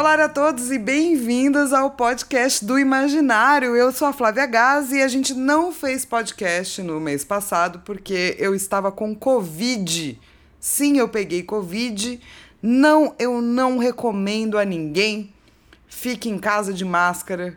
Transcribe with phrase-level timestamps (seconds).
[0.00, 3.76] Olá a todos e bem-vindos ao podcast do Imaginário.
[3.76, 8.34] Eu sou a Flávia Gazi e a gente não fez podcast no mês passado porque
[8.38, 10.18] eu estava com Covid.
[10.58, 12.18] Sim, eu peguei Covid.
[12.62, 15.34] Não, eu não recomendo a ninguém.
[15.86, 17.54] Fique em casa de máscara.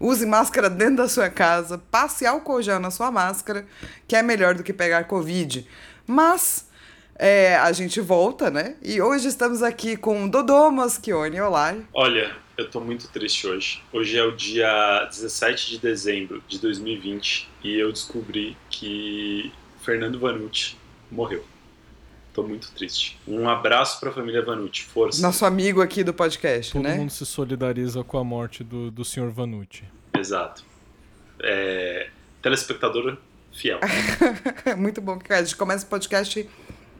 [0.00, 1.78] Use máscara dentro da sua casa.
[1.78, 3.64] Passe álcool gel na sua máscara,
[4.08, 5.64] que é melhor do que pegar Covid.
[6.04, 6.65] Mas
[7.18, 8.76] é, a gente volta, né?
[8.82, 11.40] E hoje estamos aqui com Dodô Moschione.
[11.40, 11.74] Olá.
[11.92, 13.82] Olha, eu tô muito triste hoje.
[13.92, 19.52] Hoje é o dia 17 de dezembro de 2020 e eu descobri que
[19.82, 20.76] Fernando Vanucci
[21.10, 21.44] morreu.
[22.34, 23.18] Tô muito triste.
[23.26, 25.22] Um abraço pra família Vanucci, força.
[25.22, 26.96] Nosso amigo aqui do podcast, Todo né?
[26.96, 29.30] mundo se solidariza com a morte do, do Sr.
[29.30, 29.84] Vanucci.
[30.18, 30.62] Exato.
[31.42, 32.10] É...
[32.42, 33.16] Telespectador
[33.54, 33.80] fiel.
[34.76, 36.46] muito bom que a gente começa o podcast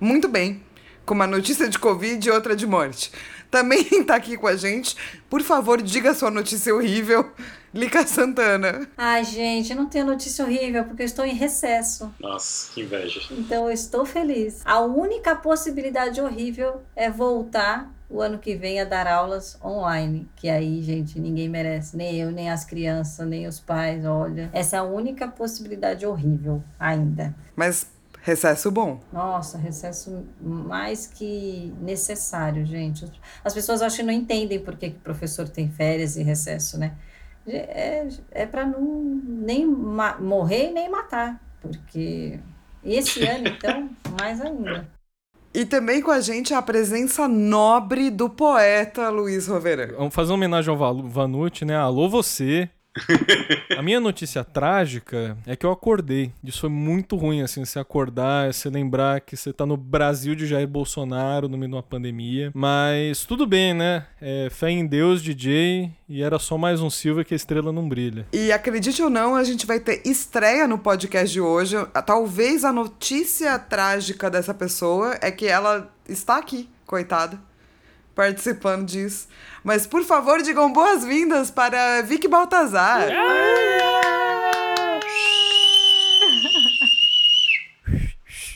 [0.01, 0.63] muito bem,
[1.05, 3.13] com uma notícia de Covid e outra de morte.
[3.51, 4.97] Também está aqui com a gente.
[5.31, 7.31] Por favor, diga sua notícia horrível,
[7.73, 8.89] Lica Santana.
[8.97, 12.13] Ai, gente, eu não tenho notícia horrível porque eu estou em recesso.
[12.19, 13.21] Nossa, que inveja.
[13.31, 14.63] Então eu estou feliz.
[14.65, 20.29] A única possibilidade horrível é voltar o ano que vem a dar aulas online.
[20.37, 21.97] Que aí, gente, ninguém merece.
[21.97, 24.05] Nem eu, nem as crianças, nem os pais.
[24.05, 27.35] Olha, essa é a única possibilidade horrível ainda.
[27.55, 27.87] Mas
[28.27, 28.99] Recesso bom.
[29.13, 33.09] Nossa, recesso mais que necessário, gente.
[33.45, 36.77] As pessoas acho que não entendem por que, que o professor tem férias e recesso,
[36.77, 36.97] né?
[37.47, 42.41] É, é para não nem morrer nem matar, porque
[42.83, 43.89] esse ano, então,
[44.21, 44.89] mais ainda.
[45.55, 49.95] E também com a gente a presença nobre do poeta Luiz Roverã.
[49.97, 51.77] Vamos fazer uma homenagem ao Vanucci, né?
[51.77, 52.69] Alô você,
[53.77, 56.33] a minha notícia trágica é que eu acordei.
[56.43, 60.47] Isso foi muito ruim, assim, você acordar, você lembrar que você tá no Brasil de
[60.47, 62.51] Jair Bolsonaro no meio de uma pandemia.
[62.55, 64.07] Mas tudo bem, né?
[64.21, 67.89] É, fé em Deus, DJ, e era só mais um Silva que a estrela não
[67.89, 68.27] brilha.
[68.33, 71.77] E acredite ou não, a gente vai ter estreia no podcast de hoje.
[72.05, 77.46] Talvez a notícia trágica dessa pessoa é que ela está aqui, coitada
[78.17, 79.29] participando disso.
[79.63, 83.11] Mas, por favor, digam boas-vindas para Vicky Baltazar.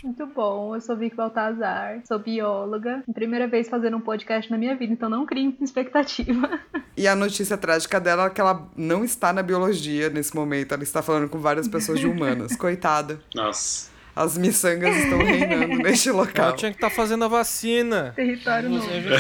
[0.02, 4.74] Muito bom, eu sou Vicky Baltazar, sou bióloga, primeira vez fazendo um podcast na minha
[4.74, 6.58] vida, então não crie expectativa.
[6.96, 10.82] E a notícia trágica dela é que ela não está na biologia nesse momento, ela
[10.82, 13.20] está falando com várias pessoas de humanas, coitada.
[13.34, 13.89] Nossa.
[14.14, 16.48] As miçangas estão reinando neste local.
[16.48, 18.12] Ela tinha que estar tá fazendo a vacina.
[18.16, 18.88] Território novo.
[18.88, 19.18] A gente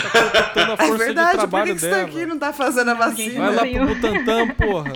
[0.54, 1.96] tá a força é verdade, de trabalho por que, que dela.
[1.96, 3.50] você tá aqui não tá fazendo a vacina?
[3.50, 4.92] Vai lá pro Butantan, porra.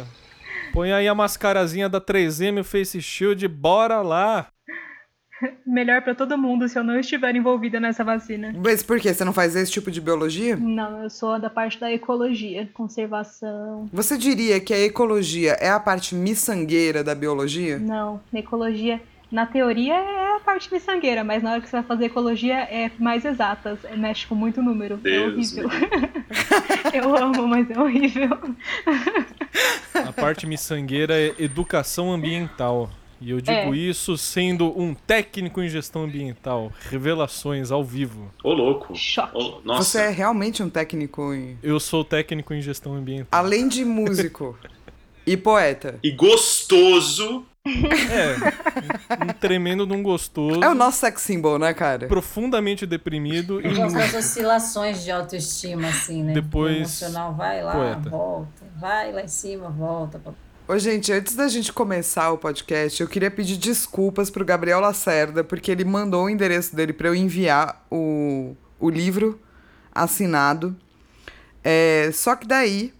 [0.73, 4.49] Põe aí a mascarazinha da 3M, o Face Shield, bora lá.
[5.67, 8.55] Melhor para todo mundo se eu não estiver envolvida nessa vacina.
[8.57, 9.13] Mas por quê?
[9.13, 10.57] Você não faz esse tipo de biologia?
[10.57, 13.89] Não, eu sou da parte da ecologia, conservação.
[13.93, 17.79] Você diria que a ecologia é a parte miçangueira da biologia?
[17.79, 19.01] Não, na ecologia
[19.31, 22.91] na teoria é a parte miçangueira, mas na hora que você vai fazer ecologia é
[22.99, 24.95] mais exatas, é, mexe com muito número.
[24.95, 25.71] É Deus é horrível.
[26.93, 28.39] Eu amo, mas é horrível.
[29.95, 32.91] A parte miçangueira é educação ambiental.
[33.21, 33.77] E eu digo é.
[33.77, 36.71] isso sendo um técnico em gestão ambiental.
[36.91, 38.31] Revelações ao vivo.
[38.43, 38.95] Ô, louco.
[38.95, 39.33] Choque.
[39.35, 39.83] Oh, nossa.
[39.83, 41.57] Você é realmente um técnico em.
[41.63, 43.29] Eu sou técnico em gestão ambiental.
[43.33, 44.59] Além de músico
[45.27, 45.99] e poeta.
[46.03, 47.47] E gostoso.
[47.67, 50.63] É, um tremendo de um gostoso.
[50.63, 52.07] É o nosso sex symbol, né, cara?
[52.07, 53.59] Profundamente deprimido.
[53.63, 56.35] Gosto das oscilações de autoestima, assim, né?
[56.35, 56.75] Depois.
[56.75, 58.11] O emocional vai lá, poeta.
[58.11, 58.65] volta.
[58.79, 60.21] Vai lá em cima, volta.
[60.69, 65.43] Ô, gente, antes da gente começar o podcast, eu queria pedir desculpas pro Gabriel Lacerda,
[65.43, 69.41] porque ele mandou o endereço dele para eu enviar o, o livro
[69.91, 70.77] assinado.
[71.63, 72.93] É, só que daí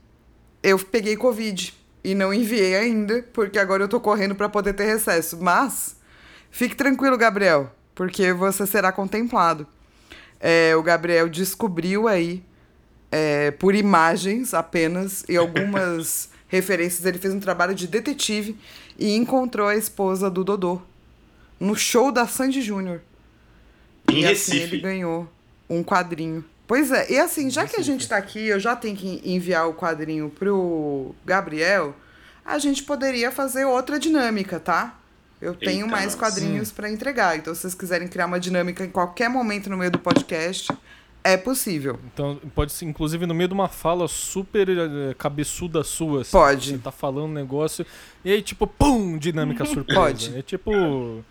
[0.63, 4.85] eu peguei Covid e não enviei ainda, porque agora eu tô correndo para poder ter
[4.85, 5.39] recesso.
[5.41, 5.97] Mas
[6.51, 9.67] fique tranquilo, Gabriel, porque você será contemplado.
[10.39, 12.43] É, o Gabriel descobriu aí,
[13.11, 18.57] é, por imagens apenas e algumas referências, ele fez um trabalho de detetive
[18.99, 20.83] e encontrou a esposa do Dodô
[21.59, 23.01] no show da Sandy Júnior.
[24.11, 24.57] Em e Recife.
[24.57, 25.29] assim ele ganhou
[25.69, 26.45] um quadrinho.
[26.67, 29.69] Pois é, e assim, já que a gente tá aqui, eu já tenho que enviar
[29.69, 31.95] o quadrinho pro Gabriel,
[32.45, 34.99] a gente poderia fazer outra dinâmica, tá?
[35.41, 37.37] Eu tenho Eita, mais quadrinhos para entregar.
[37.37, 40.73] Então, se vocês quiserem criar uma dinâmica em qualquer momento no meio do podcast,
[41.23, 42.01] é possível.
[42.13, 46.23] Então, pode ser, inclusive, no meio de uma fala super uh, cabeçuda sua.
[46.23, 46.71] Assim, pode.
[46.71, 47.85] Você tá falando um negócio,
[48.25, 50.01] e aí, tipo, pum, dinâmica surpresa.
[50.01, 50.39] Pode.
[50.39, 51.23] É tipo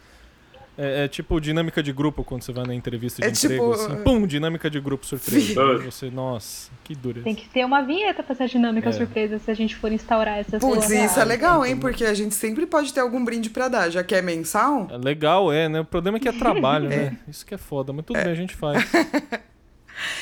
[0.75, 3.85] É, é, tipo dinâmica de grupo quando você vai na entrevista de É emprego, tipo-
[3.93, 4.03] assim.
[4.03, 5.77] Pum, dinâmica de grupo surpresa.
[5.85, 7.23] Você, nossa, que dureza.
[7.23, 8.91] Tem que ter uma vinheta pra essa dinâmica É.
[8.91, 11.11] surpresa se a gente for instaurar essas Putz, coisas.
[11.11, 11.77] isso é legal, hein?
[11.77, 13.89] Porque a gente sempre pode ter algum brinde pra dar.
[13.91, 15.81] Já que é mensal, É legal, é, né?
[15.81, 17.17] O problema é que é trabalho, né?
[17.27, 18.83] Isso que é foda, mas tudo bem, a gente faz.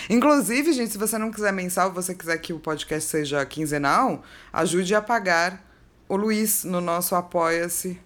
[0.09, 4.21] Inclusive, gente, se você não quiser mensal, você quiser que o podcast seja quinzenal,
[4.51, 5.63] ajude a pagar
[6.09, 7.97] o Luiz no nosso apoia-se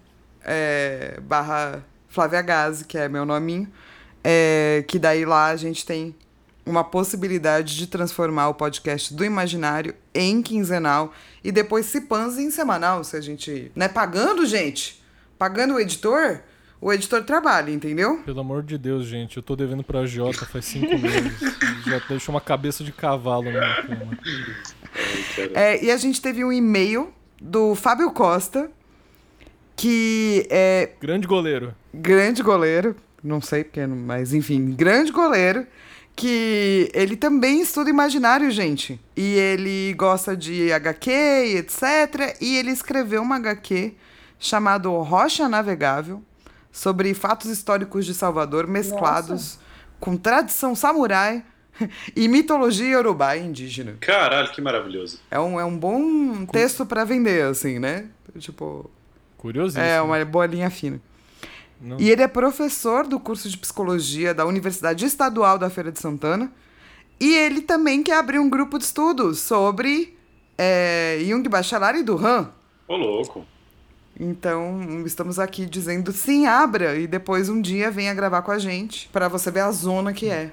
[0.44, 1.84] é, barra
[2.16, 3.70] Flávia Gazi, que é meu nominho.
[4.24, 6.16] É, que daí lá a gente tem
[6.66, 11.14] uma possibilidade de transformar o podcast do imaginário em quinzenal
[11.44, 13.72] e depois se panza em semanal, se a gente...
[13.76, 15.04] Né, pagando, gente,
[15.38, 16.40] pagando o editor,
[16.82, 18.24] o editor trabalha, entendeu?
[18.26, 21.40] Pelo amor de Deus, gente, eu tô devendo pra Jota faz cinco meses.
[21.86, 24.20] Já deixou uma cabeça de cavalo na minha cama.
[25.54, 28.72] É, e a gente teve um e-mail do Fábio Costa,
[29.76, 31.74] que é Grande goleiro.
[31.94, 35.66] grande goleiro, não sei porque, mas enfim, grande goleiro,
[36.16, 39.00] que ele também estuda imaginário, gente.
[39.18, 42.38] E ele gosta de HQ e etc.
[42.40, 43.94] E ele escreveu uma HQ
[44.40, 46.22] chamado Rocha Navegável,
[46.72, 49.58] sobre fatos históricos de Salvador mesclados
[50.00, 51.44] com tradição samurai
[52.16, 53.96] e mitologia iorubá e indígena.
[54.02, 55.20] Caralho, que maravilhoso.
[55.32, 58.06] É um, é um bom texto pra vender, assim, né?
[58.40, 58.90] Tipo,
[59.38, 59.84] Curiosíssimo.
[59.86, 61.00] é uma boa linha fina.
[61.82, 66.00] Não- E ele é professor do curso de psicologia da Universidade Estadual da Feira de
[66.00, 66.52] Santana.
[67.20, 70.18] E ele também quer abrir um grupo de estudos sobre
[70.58, 72.50] é, Jung Bachelard e Duran.
[72.88, 73.46] Ô, louco.
[74.20, 76.98] Então, estamos aqui dizendo sim, abra.
[76.98, 79.10] E depois um dia venha gravar com a gente.
[79.12, 80.52] Pra você ver a zona que é.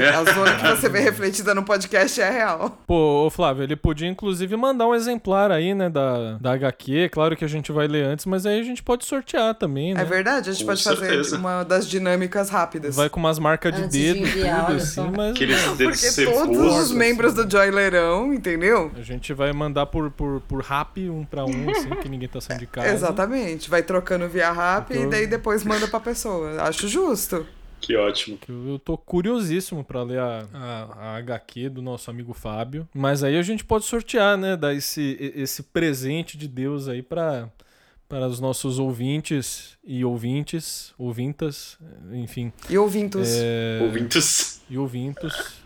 [0.00, 2.78] A zona que você vê refletida no podcast é real.
[2.86, 7.10] Pô, ô Flávio, ele podia inclusive mandar um exemplar aí, né, da, da HQ.
[7.10, 10.00] Claro que a gente vai ler antes, mas aí a gente pode sortear também, né?
[10.00, 11.24] É verdade, a gente Com pode certeza.
[11.24, 12.96] fazer uma das dinâmicas rápidas.
[12.96, 15.30] Vai com umas marcas de Antes de dedo e enviar, tudo, assim, mas.
[15.32, 16.82] Aqueles dedos Porque todos cebosos.
[16.84, 18.90] os membros do Joy Leirão, entendeu?
[18.96, 22.40] A gente vai mandar por, por, por rap, um pra um, assim, que ninguém tá
[22.40, 22.88] saindo de casa.
[22.88, 23.68] Exatamente.
[23.68, 26.62] Vai trocando via rap e daí depois manda pra pessoa.
[26.62, 27.46] Acho justo.
[27.82, 28.38] Que ótimo.
[28.48, 30.82] Eu eu tô curiosíssimo pra ler a, a,
[31.14, 32.88] a HQ do nosso amigo Fábio.
[32.94, 34.56] Mas aí a gente pode sortear, né?
[34.56, 37.50] Dar esse, esse presente de Deus aí pra,
[38.08, 41.76] para os nossos ouvintes e ouvintes, ouvintas,
[42.12, 42.52] enfim.
[42.70, 43.28] E ouvintos.
[43.32, 44.62] É, Ouvintes.
[44.70, 45.61] e ouvintos.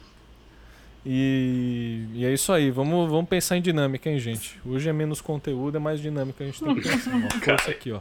[1.08, 2.68] E, e é isso aí.
[2.68, 4.60] Vamos, vamos pensar em dinâmica, hein, gente?
[4.66, 6.42] Hoje é menos conteúdo, é mais dinâmica.
[6.42, 7.12] A gente tem que pensar.
[7.14, 8.00] Ó, aqui, ó.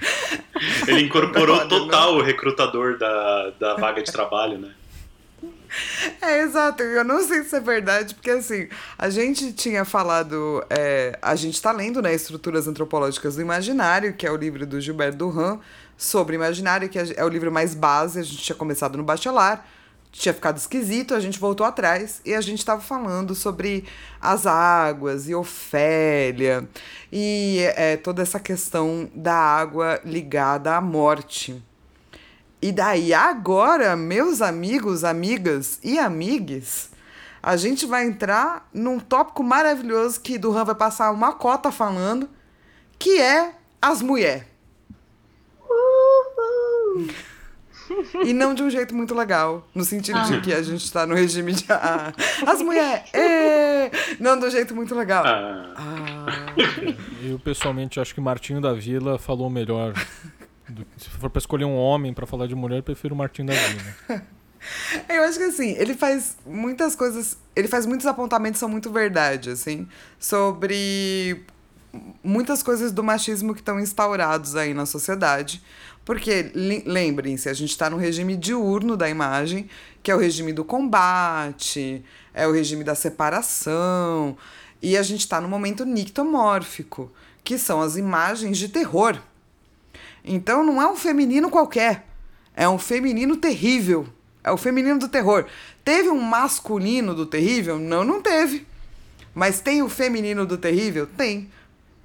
[0.88, 4.72] Ele incorporou total o recrutador da, da vaga de trabalho, né?
[6.20, 6.82] É, exato.
[6.82, 8.68] Eu não sei se é verdade, porque assim,
[8.98, 10.66] a gente tinha falado.
[10.72, 14.82] é, a gente tá lendo, né, Estruturas Antropológicas do Imaginário, que é o livro do
[14.82, 15.60] Gilberto Duran,
[15.96, 18.20] sobre imaginário, que é o livro mais base.
[18.20, 19.60] A gente tinha começado no Bachelor,
[20.18, 23.84] tinha ficado esquisito, a gente voltou atrás e a gente tava falando sobre
[24.22, 26.68] as águas e Ofélia
[27.12, 31.62] e é, toda essa questão da água ligada à morte.
[32.62, 36.90] E daí, agora, meus amigos, amigas e amigues,
[37.44, 42.30] a gente vai entrar num tópico maravilhoso que Duran vai passar uma cota falando,
[42.98, 44.46] que é as mulheres.
[48.24, 51.14] E não de um jeito muito legal, no sentido de que a gente tá no
[51.16, 51.66] regime de.
[51.70, 52.12] Ah,
[52.48, 53.04] as mulheres!
[53.14, 53.92] ê!
[54.20, 55.24] Não de um jeito muito legal.
[55.26, 56.26] Ah, Ah,
[57.24, 59.94] Eu pessoalmente acho que Martinho da Vila falou melhor.
[60.68, 63.48] Do- se for pra escolher um homem pra falar de mulher, eu prefiro o Martinho
[63.48, 64.24] da Vila.
[65.08, 67.38] Eu acho que assim, ele faz muitas coisas.
[67.56, 69.88] Ele faz muitos apontamentos que são muito verdade, assim,
[70.20, 71.44] sobre
[72.24, 75.62] muitas coisas do machismo que estão instaurados aí na sociedade.
[76.06, 79.68] Porque, le- lembrem-se, a gente está no regime diurno da imagem,
[80.04, 84.38] que é o regime do combate, é o regime da separação,
[84.82, 87.12] e a gente está no momento nictomórfico,
[87.44, 89.20] que são as imagens de terror.
[90.24, 92.06] Então não é um feminino qualquer,
[92.56, 94.08] é um feminino terrível.
[94.44, 95.48] É o feminino do terror.
[95.84, 97.80] Teve um masculino do terrível?
[97.80, 98.68] Não, não teve.
[99.34, 101.08] Mas tem o feminino do terrível?
[101.08, 101.50] Tem.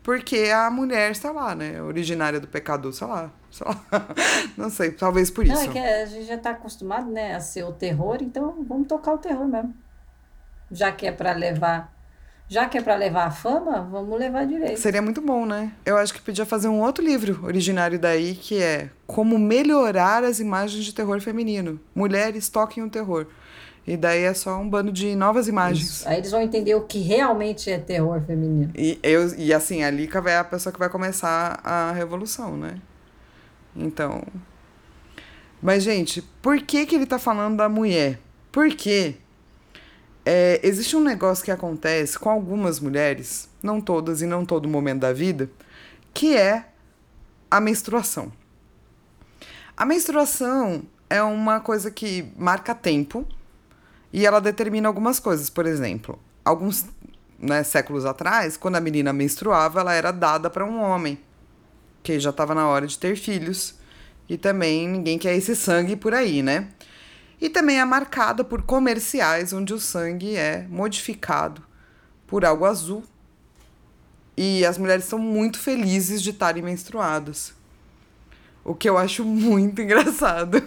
[0.02, 1.82] Porque a mulher, sei lá, né?
[1.82, 3.30] Originária do pecado, sei lá.
[3.50, 3.80] Sei lá.
[4.56, 5.54] Não sei, talvez por isso.
[5.54, 8.86] Não, é que a gente já está acostumado, né, a ser o terror, então vamos
[8.86, 9.74] tocar o terror mesmo.
[10.70, 11.92] Já que é para levar,
[12.48, 14.78] já que é para levar a fama, vamos levar direito.
[14.78, 15.72] Seria muito bom, né?
[15.84, 20.38] Eu acho que podia fazer um outro livro originário daí, que é Como Melhorar as
[20.38, 21.80] Imagens de Terror Feminino.
[21.94, 23.26] Mulheres toquem o terror.
[23.86, 25.88] E daí é só um bando de novas imagens.
[25.88, 26.08] Isso.
[26.08, 28.70] Aí eles vão entender o que realmente é terror feminino.
[28.76, 32.76] E, eu, e assim, a Lika é a pessoa que vai começar a revolução, né?
[33.74, 34.22] Então.
[35.62, 38.18] Mas, gente, por que, que ele tá falando da mulher?
[38.50, 39.16] Porque
[40.24, 45.00] é, existe um negócio que acontece com algumas mulheres, não todas e não todo momento
[45.00, 45.50] da vida,
[46.14, 46.66] que é
[47.50, 48.32] a menstruação.
[49.76, 53.26] A menstruação é uma coisa que marca tempo
[54.12, 55.50] e ela determina algumas coisas.
[55.50, 56.86] Por exemplo, alguns
[57.38, 61.18] né, séculos atrás, quando a menina menstruava, ela era dada para um homem,
[62.02, 63.74] que já estava na hora de ter filhos.
[64.28, 66.68] E também ninguém quer esse sangue por aí, né?
[67.40, 71.62] E também é marcada por comerciais onde o sangue é modificado
[72.26, 73.02] por algo azul.
[74.36, 77.52] E as mulheres são muito felizes de estarem menstruadas.
[78.64, 80.62] O que eu acho muito engraçado.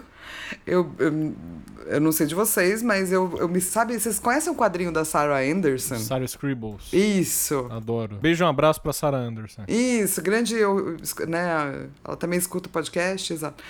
[0.66, 1.34] Eu, eu,
[1.88, 5.04] eu não sei de vocês, mas eu, eu me sabe, vocês conhecem o quadrinho da
[5.06, 5.98] Sarah Anderson?
[5.98, 6.92] Sarah Scribbles.
[6.92, 7.68] Isso.
[7.70, 8.18] Adoro.
[8.22, 9.64] Beijo e um abraço pra Sarah Anderson.
[9.68, 13.64] Isso, grande, eu, né, ela também escuta o podcast, exato.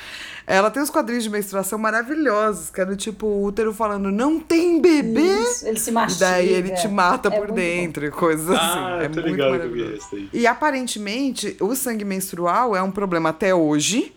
[0.45, 4.39] Ela tem uns quadrinhos de menstruação maravilhosos, que é do tipo o útero falando, não
[4.39, 5.21] tem bebê?
[5.21, 5.91] Isso, ele se.
[5.91, 8.79] E daí ele te mata É por dentro, e coisas assim.
[8.79, 10.29] Ah, é tô muito ligado que eu vi maravilhoso.
[10.33, 14.13] E aparentemente, o sangue menstrual é um problema até hoje,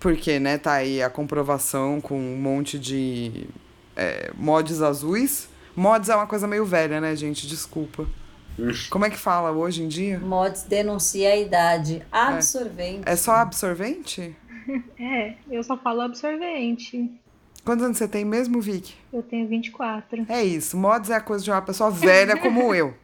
[0.00, 3.46] porque, né, tá aí a comprovação com um monte de
[3.94, 5.48] é, mods azuis.
[5.76, 7.46] Mods é uma coisa meio velha, né, gente?
[7.46, 8.06] Desculpa.
[8.90, 10.18] Como é que fala hoje em dia?
[10.18, 12.02] Mods denuncia a idade.
[12.10, 13.02] Absorvente.
[13.06, 14.34] É só absorvente?
[15.00, 17.10] É, eu só falo absorvente.
[17.64, 18.94] Quantos anos você tem mesmo, Vicky?
[19.12, 20.26] Eu tenho 24.
[20.28, 20.76] É isso.
[20.76, 22.94] Mods é a coisa de uma pessoa velha como eu.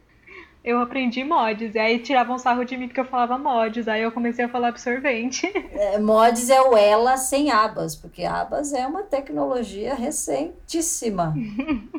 [0.63, 4.11] Eu aprendi mods, e aí tiravam sarro de mim porque eu falava mods, aí eu
[4.11, 5.47] comecei a falar absorvente.
[5.77, 11.35] É, mods é o ela sem abas, porque abas é uma tecnologia recentíssima.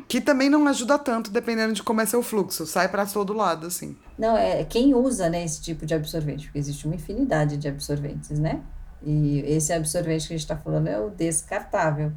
[0.07, 2.65] Que também não ajuda tanto, dependendo de como é seu fluxo.
[2.65, 3.95] Sai pra todo lado, assim.
[4.17, 8.37] Não, é quem usa né, esse tipo de absorvente, porque existe uma infinidade de absorventes,
[8.37, 8.61] né?
[9.01, 12.11] E esse absorvente que a gente está falando é o descartável.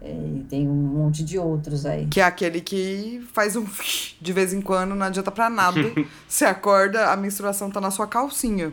[0.00, 2.06] É, e tem um monte de outros aí.
[2.06, 3.66] Que é aquele que faz um
[4.20, 5.80] de vez em quando, não adianta pra nada.
[6.28, 8.72] Você acorda, a menstruação tá na sua calcinha.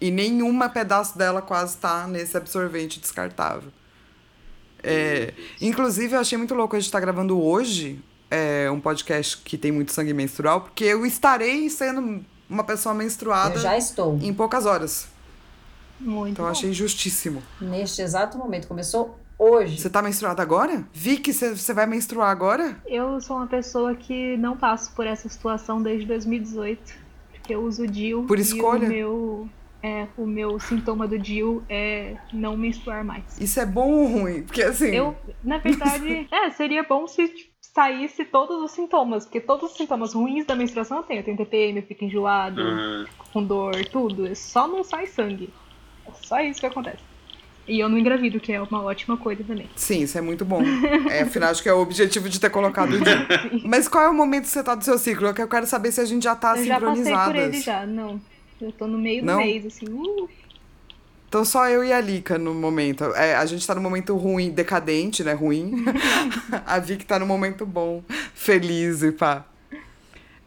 [0.00, 3.70] E nenhuma pedaço dela quase tá nesse absorvente descartável.
[4.82, 9.58] É, inclusive, eu achei muito louco a gente tá gravando hoje é, um podcast que
[9.58, 14.18] tem muito sangue menstrual, porque eu estarei sendo uma pessoa menstruada Eu já estou.
[14.22, 15.06] em poucas horas.
[16.00, 16.56] Muito Então eu bom.
[16.58, 17.42] achei justíssimo.
[17.60, 18.66] Neste exato momento.
[18.66, 19.78] Começou hoje.
[19.78, 20.84] Você tá menstruada agora?
[20.92, 22.76] Vicky, você você vai menstruar agora?
[22.86, 26.94] Eu sou uma pessoa que não passo por essa situação desde 2018,
[27.32, 28.24] porque eu uso DIU.
[28.24, 28.84] Por escolha?
[28.84, 29.48] E o meu,
[29.82, 33.40] é, o meu sintoma do DIU é não menstruar mais.
[33.40, 34.42] Isso é bom ou ruim?
[34.42, 34.94] Porque assim.
[34.94, 40.12] Eu, na verdade, é, seria bom se saísse todos os sintomas, porque todos os sintomas
[40.12, 41.20] ruins da menstruação eu tenho.
[41.20, 44.34] Eu tenho TPM, eu fico enjoado, Ah, com dor, tudo.
[44.36, 45.50] Só não sai sangue.
[46.06, 47.09] É só isso que acontece.
[47.68, 49.68] E eu não engravido, que é uma ótima coisa também.
[49.76, 50.60] Sim, isso é muito bom.
[51.08, 53.26] É, afinal, acho que é o objetivo de ter colocado o dia.
[53.64, 55.28] Mas qual é o momento que você tá do seu ciclo?
[55.28, 57.26] É eu quero saber se a gente já tá eu já passei sincronizadas.
[57.26, 58.20] por ele já, não.
[58.60, 59.38] Eu tô no meio Não?
[59.38, 59.86] do mês, assim.
[59.86, 60.28] Uh,
[61.28, 63.04] Então só eu e a Lika no momento.
[63.14, 65.32] É, a gente tá no momento ruim, decadente, né?
[65.32, 65.84] Ruim.
[66.66, 68.02] a Vicky tá no momento bom,
[68.34, 69.46] feliz e pá.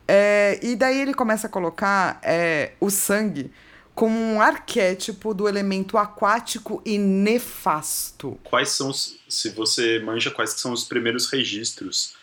[0.08, 3.50] É, e daí ele começa a colocar é, o sangue
[3.96, 8.38] como um arquétipo do elemento aquático e nefasto.
[8.44, 12.16] quais são os, se você manja quais são os primeiros registros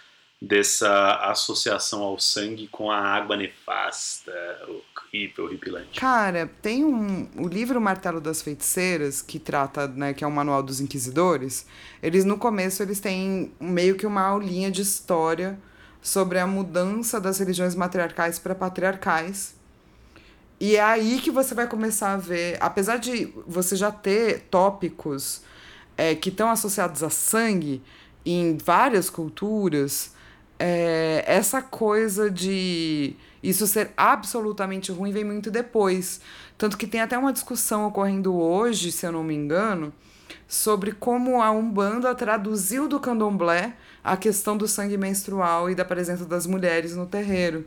[0.43, 4.33] dessa associação ao sangue com a água nefasta,
[5.13, 6.01] horrível, horripilante?
[6.01, 10.63] Cara, tem um, o livro Martelo das Feiticeiras, que trata, né, que é o manual
[10.63, 11.67] dos inquisidores.
[12.03, 15.59] Eles no começo eles têm meio que uma aulinha de história
[16.01, 19.60] sobre a mudança das religiões matriarcais para patriarcais.
[20.61, 25.41] E é aí que você vai começar a ver, apesar de você já ter tópicos
[25.97, 27.83] é, que estão associados a sangue
[28.27, 30.13] em várias culturas,
[30.59, 36.21] é, essa coisa de isso ser absolutamente ruim vem muito depois.
[36.59, 39.91] Tanto que tem até uma discussão ocorrendo hoje, se eu não me engano,
[40.47, 43.75] sobre como a Umbanda traduziu do candomblé
[44.05, 47.65] a questão do sangue menstrual e da presença das mulheres no terreiro.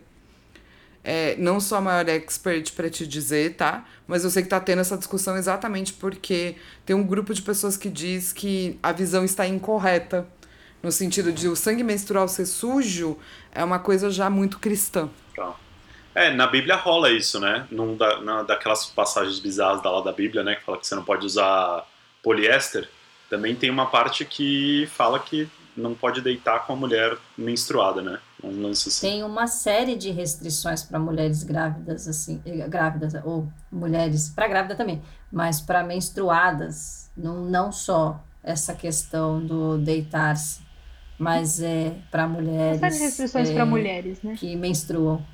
[1.03, 3.85] É, não sou a maior expert para te dizer, tá?
[4.07, 6.55] Mas eu sei que tá tendo essa discussão exatamente porque
[6.85, 10.25] tem um grupo de pessoas que diz que a visão está incorreta.
[10.81, 13.17] No sentido de o sangue menstrual ser sujo
[13.51, 15.09] é uma coisa já muito cristã.
[15.35, 15.55] Tá.
[16.15, 17.65] É, na Bíblia rola isso, né?
[17.71, 20.55] Num da, na, daquelas passagens bizarras da lá da Bíblia, né?
[20.55, 21.85] Que fala que você não pode usar
[22.21, 22.87] poliéster.
[23.29, 28.19] Também tem uma parte que fala que não pode deitar com a mulher menstruada, né?
[28.43, 29.07] Um lance assim.
[29.07, 34.75] Tem uma série de restrições para mulheres grávidas, assim, eh, grávidas, ou mulheres, para grávida
[34.75, 40.61] também, mas para menstruadas, não, não só essa questão do deitar-se,
[41.17, 42.81] mas é para mulheres.
[42.81, 44.35] Várias restrições é, para mulheres, né?
[44.37, 45.25] Que menstruam.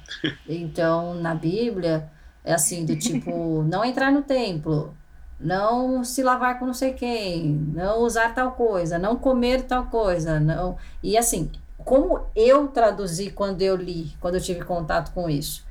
[0.47, 2.09] Então, na Bíblia,
[2.43, 4.95] é assim, do tipo, não entrar no templo,
[5.39, 10.39] não se lavar com não sei quem, não usar tal coisa, não comer tal coisa,
[10.39, 10.77] não.
[11.01, 11.49] E assim,
[11.89, 15.65] como eu traduzi quando eu li, quando eu tive contato com isso?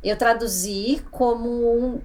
[0.00, 2.00] Eu traduzi como um,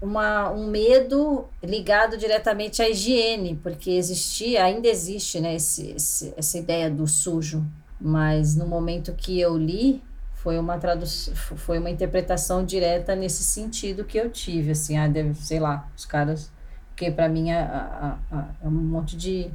[0.00, 6.56] uma, um medo ligado diretamente à higiene, porque existia, ainda existe né, esse, esse, essa
[6.56, 7.66] ideia do sujo,
[8.00, 10.00] mas no momento que eu li,
[10.36, 15.34] foi uma tradução, foi uma interpretação direta nesse sentido que eu tive, assim, ah, deve,
[15.34, 16.52] sei lá, os caras,
[16.90, 19.50] porque para mim é, é, é, um monte de,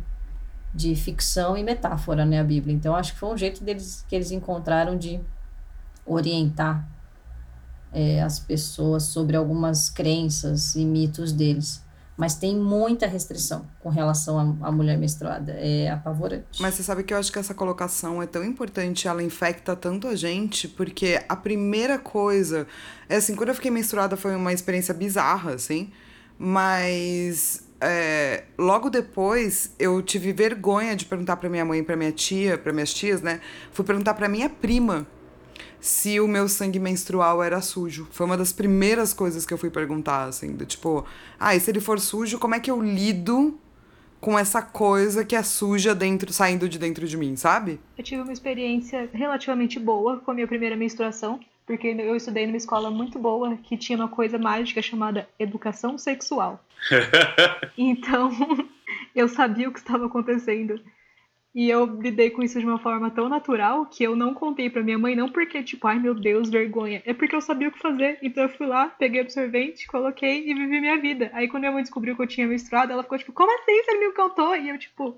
[0.73, 2.75] de ficção e metáfora, né, a Bíblia.
[2.75, 5.19] Então acho que foi um jeito deles que eles encontraram de
[6.05, 6.87] orientar
[7.91, 11.83] é, as pessoas sobre algumas crenças e mitos deles
[12.19, 15.53] mas tem muita restrição com relação à, mulher menstruada.
[15.53, 16.61] É apavorante.
[16.61, 20.05] Mas você sabe que eu acho que essa colocação é tão importante, ela infecta tanto
[20.05, 22.67] a gente, porque a primeira coisa.
[23.07, 25.91] É assim, quando eu fiquei menstruada foi uma experiência bizarra, assim,
[26.37, 27.63] mas.
[27.81, 32.73] É, logo depois eu tive vergonha de perguntar para minha mãe, para minha tia, para
[32.73, 33.39] minhas tias, né?
[33.71, 35.07] Fui perguntar para minha prima
[35.79, 38.07] se o meu sangue menstrual era sujo.
[38.11, 41.05] Foi uma das primeiras coisas que eu fui perguntar, assim, do tipo,
[41.39, 43.57] ah, e se ele for sujo, como é que eu lido
[44.19, 47.79] com essa coisa que é suja dentro, saindo de dentro de mim, sabe?
[47.97, 51.39] Eu tive uma experiência relativamente boa com a minha primeira menstruação,
[51.69, 56.65] porque eu estudei numa escola muito boa que tinha uma coisa mágica chamada educação sexual.
[57.77, 58.31] então,
[59.15, 60.81] eu sabia o que estava acontecendo.
[61.53, 64.81] E eu lidei com isso de uma forma tão natural que eu não contei pra
[64.81, 67.03] minha mãe, não porque, tipo, ai meu Deus, vergonha.
[67.05, 68.17] É porque eu sabia o que fazer.
[68.23, 71.29] Então eu fui lá, peguei absorvente, coloquei e vivi minha vida.
[71.33, 73.95] Aí quando minha mãe descobriu que eu tinha menstruado, ela ficou tipo, como assim você
[73.95, 74.55] me contou?
[74.55, 75.15] E eu, tipo,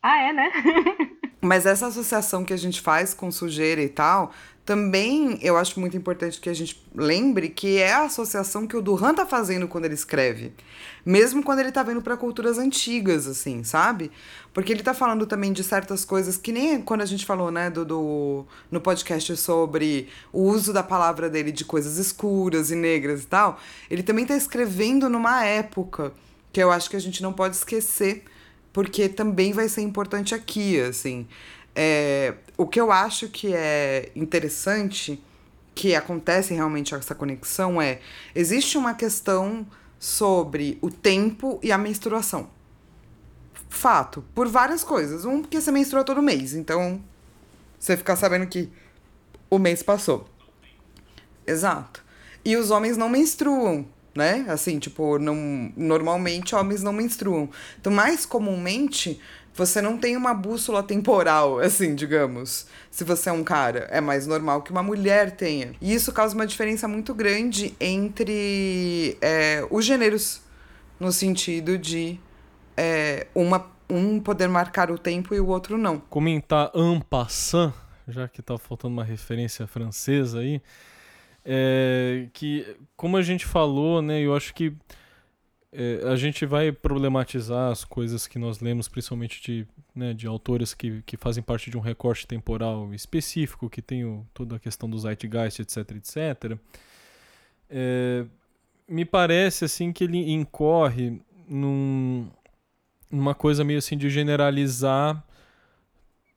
[0.00, 0.52] ah, é, né?
[1.40, 4.32] Mas essa associação que a gente faz com sujeira e tal,
[4.68, 8.82] também eu acho muito importante que a gente lembre que é a associação que o
[8.82, 10.52] Duran tá fazendo quando ele escreve.
[11.06, 14.10] Mesmo quando ele tá vendo para culturas antigas, assim, sabe?
[14.52, 17.70] Porque ele tá falando também de certas coisas que nem quando a gente falou, né,
[17.70, 23.22] do, do no podcast sobre o uso da palavra dele de coisas escuras e negras
[23.22, 23.58] e tal.
[23.90, 26.12] Ele também tá escrevendo numa época
[26.52, 28.22] que eu acho que a gente não pode esquecer,
[28.70, 31.26] porque também vai ser importante aqui, assim.
[31.80, 35.22] É, o que eu acho que é interessante,
[35.76, 38.00] que acontece realmente essa conexão, é:
[38.34, 39.64] existe uma questão
[39.96, 42.50] sobre o tempo e a menstruação.
[43.68, 44.24] Fato.
[44.34, 45.24] Por várias coisas.
[45.24, 46.52] Um, porque você menstrua todo mês.
[46.52, 47.00] Então,
[47.78, 48.68] você fica sabendo que
[49.48, 50.28] o mês passou.
[51.46, 52.02] Exato.
[52.44, 53.86] E os homens não menstruam,
[54.16, 54.44] né?
[54.48, 57.48] Assim, tipo, não, normalmente homens não menstruam.
[57.78, 59.20] Então, mais comumente,
[59.58, 62.68] você não tem uma bússola temporal, assim, digamos.
[62.92, 65.72] Se você é um cara, é mais normal que uma mulher tenha.
[65.80, 70.40] E isso causa uma diferença muito grande entre é, os gêneros,
[71.00, 72.20] no sentido de
[72.76, 75.98] é, uma, um poder marcar o tempo e o outro não.
[75.98, 77.74] Comentar en passant,
[78.06, 80.62] já que tá faltando uma referência francesa aí,
[81.44, 84.72] é, que, como a gente falou, né, eu acho que
[85.72, 90.72] é, a gente vai problematizar as coisas que nós lemos, principalmente de, né, de autores
[90.72, 94.88] que, que fazem parte de um recorte temporal específico, que tem o, toda a questão
[94.88, 96.58] do zeitgeist, etc, etc.
[97.68, 98.24] É,
[98.88, 102.28] me parece assim que ele incorre num,
[103.10, 105.22] numa coisa meio assim de generalizar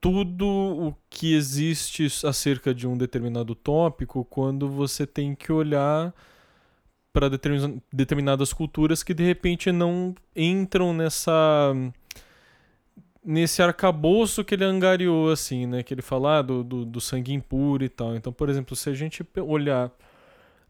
[0.02, 6.13] tudo o que existe acerca de um determinado tópico quando você tem que olhar
[7.13, 7.30] para
[7.91, 11.74] determinadas culturas que de repente não entram nessa
[13.24, 17.34] nesse arcabouço que ele angariou assim, né, que ele fala ah, do, do, do sangue
[17.34, 18.15] impuro e tal.
[18.15, 19.91] Então, por exemplo, se a gente olhar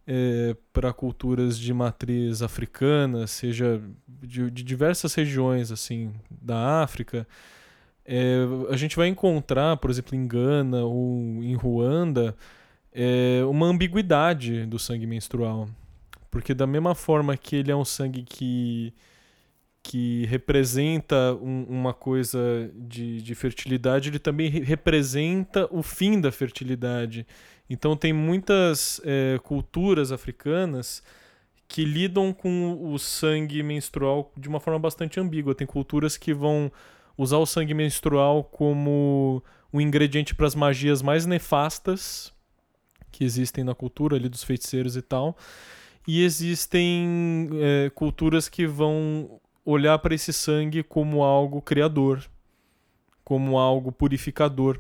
[0.05, 7.25] é, para culturas de matriz africana, seja de, de, diversas regiões assim da África,
[8.05, 12.35] é, a gente vai encontrar, por exemplo, em Gana ou em Ruanda,
[12.91, 15.69] é, uma ambiguidade do sangue menstrual.
[16.31, 18.93] Porque da mesma forma que ele é um sangue que,
[19.83, 26.31] que representa um, uma coisa de, de fertilidade, ele também re representa o fim da
[26.31, 27.27] fertilidade.
[27.69, 31.03] Então tem muitas é, culturas africanas
[31.67, 35.53] que lidam com o sangue menstrual de uma forma bastante ambígua.
[35.53, 36.71] Tem culturas que vão
[37.17, 42.33] usar o sangue menstrual como um ingrediente para as magias mais nefastas
[43.11, 45.37] que existem na cultura ali dos feiticeiros e tal.
[46.07, 52.23] E existem é, culturas que vão olhar para esse sangue como algo criador,
[53.23, 54.79] como algo purificador.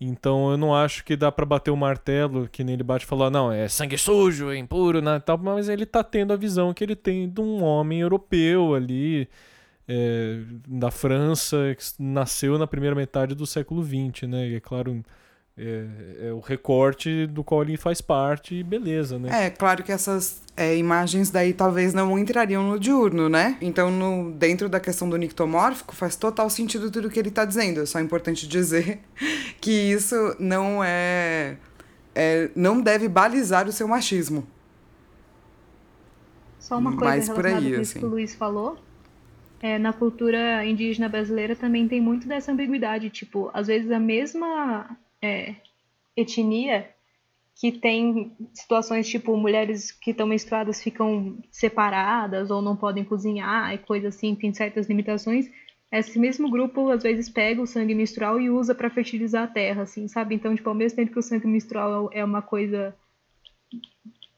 [0.00, 3.08] Então eu não acho que dá para bater o martelo que nem ele bate e
[3.08, 6.74] falar, não, é sangue sujo, é impuro, né, tal, mas ele tá tendo a visão
[6.74, 9.28] que ele tem de um homem europeu ali,
[9.88, 15.02] é, da França, que nasceu na primeira metade do século XX, né, e é claro,
[15.56, 15.86] é,
[16.26, 19.46] é, o recorte do qual ele faz parte e beleza, né?
[19.46, 23.56] É, claro que essas é, imagens daí talvez não entrariam no diurno, né?
[23.60, 27.80] Então, no, dentro da questão do nictomórfico, faz total sentido tudo que ele está dizendo.
[27.80, 29.00] É só importante dizer
[29.60, 31.56] que isso não é,
[32.14, 34.44] é não deve balizar o seu machismo.
[36.58, 38.00] Só uma coisa Mais relacionada por aí, com isso assim.
[38.00, 38.76] que o Luiz falou.
[39.62, 43.08] É, na cultura indígena brasileira também tem muito dessa ambiguidade.
[43.08, 45.54] Tipo, às vezes a mesma é,
[46.16, 46.88] etnia
[47.56, 53.78] que tem situações tipo mulheres que estão menstruadas ficam separadas ou não podem cozinhar e
[53.78, 55.48] coisa assim, tem certas limitações.
[55.90, 59.82] Esse mesmo grupo às vezes pega o sangue menstrual e usa para fertilizar a terra,
[59.82, 60.34] assim, sabe?
[60.34, 62.94] Então, tipo, ao mesmo tempo que o sangue menstrual é uma coisa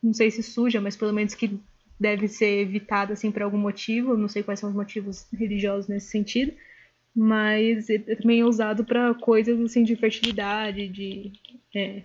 [0.03, 1.59] não sei se suja, mas pelo menos que
[1.99, 6.11] deve ser evitada assim por algum motivo, não sei quais são os motivos religiosos nesse
[6.11, 6.53] sentido
[7.17, 11.33] mas é também é usado para coisas assim de fertilidade, de
[11.75, 12.03] é,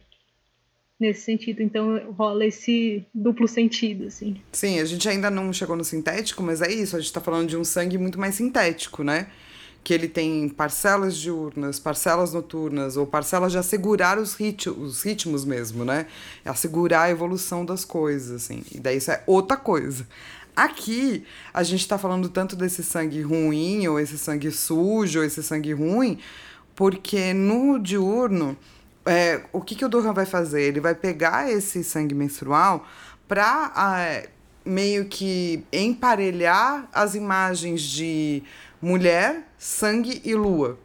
[0.97, 1.62] nesse sentido.
[1.62, 4.39] Então rola esse duplo sentido, assim.
[4.54, 6.95] Sim, a gente ainda não chegou no sintético, mas é isso.
[6.95, 9.28] A gente está falando de um sangue muito mais sintético, né?
[9.84, 15.43] Que ele tem parcelas diurnas, parcelas noturnas, ou parcelas de assegurar os, rit os ritmos
[15.43, 16.06] mesmo, né?
[16.45, 18.63] Assegurar a evolução das coisas, assim.
[18.71, 20.08] E daí isso é outra coisa.
[20.55, 25.41] Aqui, a gente está falando tanto desse sangue ruim, ou esse sangue sujo, ou esse
[25.41, 26.19] sangue ruim,
[26.75, 28.57] porque no diurno,
[29.05, 30.61] é, o que, que o Durham vai fazer?
[30.63, 32.85] Ele vai pegar esse sangue menstrual
[33.27, 34.29] para é,
[34.65, 38.43] meio que emparelhar as imagens de
[38.81, 40.77] mulher, sangue e lua.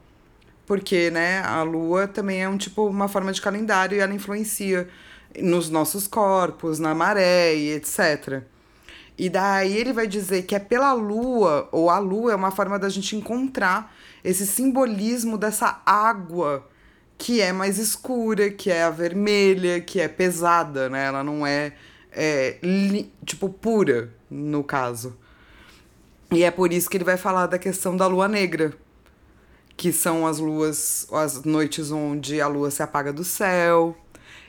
[0.66, 4.88] Porque, né, a lua também é um tipo, uma forma de calendário e ela influencia
[5.40, 8.42] nos nossos corpos, na maré e etc.
[9.18, 12.78] E daí ele vai dizer que é pela lua, ou a lua é uma forma
[12.78, 16.66] da gente encontrar esse simbolismo dessa água
[17.16, 21.06] que é mais escura, que é a vermelha, que é pesada, né?
[21.06, 21.72] Ela não é,
[22.12, 22.58] é
[23.24, 25.16] tipo pura, no caso.
[26.30, 28.74] E é por isso que ele vai falar da questão da lua negra,
[29.76, 33.96] que são as luas, as noites onde a lua se apaga do céu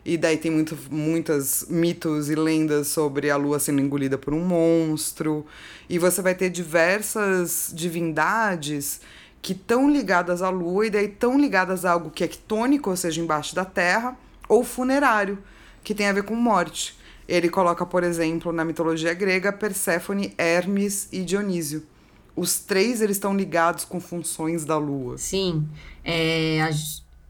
[0.07, 4.39] e daí tem muito, muitas mitos e lendas sobre a lua sendo engolida por um
[4.39, 5.45] monstro.
[5.89, 9.01] E você vai ter diversas divindades
[9.41, 12.95] que estão ligadas à lua e daí estão ligadas a algo que é ictônico, ou
[12.95, 14.17] seja, embaixo da terra,
[14.47, 15.39] ou funerário,
[15.83, 16.97] que tem a ver com morte.
[17.27, 21.83] Ele coloca, por exemplo, na mitologia grega, Perséfone, Hermes e Dionísio.
[22.33, 25.17] Os três eles estão ligados com funções da lua.
[25.17, 25.67] Sim.
[26.01, 26.71] É, a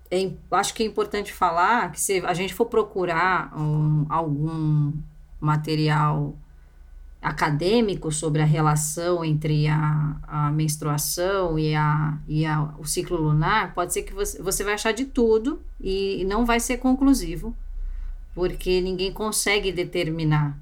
[0.10, 4.93] é, acho que é importante falar que se a gente for procurar um, algum
[5.39, 6.36] material
[7.22, 13.74] acadêmico sobre a relação entre a, a menstruação e, a, e a, o ciclo lunar,
[13.74, 17.56] pode ser que você, você vai achar de tudo e não vai ser conclusivo,
[18.34, 20.58] porque ninguém consegue determinar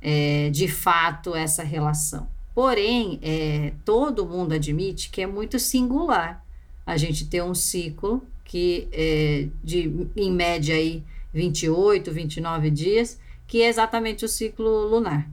[0.00, 2.28] é, de fato essa relação.
[2.54, 6.44] Porém, é, todo mundo admite que é muito singular
[6.86, 13.62] a gente ter um ciclo que é de, em média, aí, 28, 29 dias, que
[13.62, 15.28] é exatamente o ciclo lunar.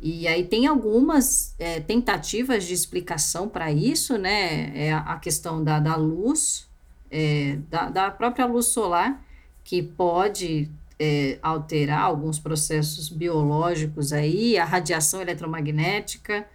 [0.00, 4.72] E aí tem algumas é, tentativas de explicação para isso, né?
[4.74, 6.68] É a questão da, da luz,
[7.10, 9.22] é, da, da própria luz solar,
[9.62, 16.46] que pode é, alterar alguns processos biológicos aí, a radiação eletromagnética.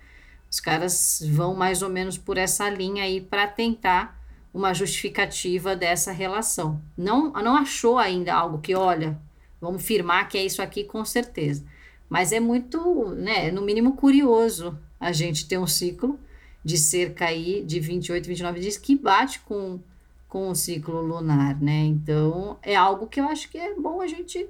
[0.49, 4.18] Os caras vão mais ou menos por essa linha aí para tentar
[4.53, 6.81] uma justificativa dessa relação.
[6.97, 9.19] Não, não achou ainda algo que, olha,
[9.62, 11.65] vamos firmar que é isso aqui com certeza.
[12.09, 16.19] Mas é muito, né, no mínimo curioso a gente ter um ciclo
[16.63, 19.79] de cerca aí de 28, 29 dias que bate com,
[20.27, 21.85] com o ciclo lunar, né?
[21.85, 24.47] Então, é algo que eu acho que é bom a gente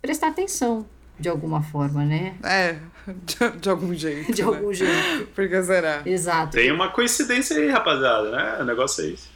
[0.00, 0.86] prestar atenção
[1.22, 2.34] de alguma forma, né?
[2.42, 2.78] É,
[3.24, 4.30] de, de algum jeito.
[4.34, 4.48] De né?
[4.48, 5.28] algum jeito.
[5.34, 6.02] Porque será?
[6.04, 6.56] Exato.
[6.56, 8.58] Tem uma coincidência aí, rapaziada, né?
[8.60, 9.30] O negócio é isso.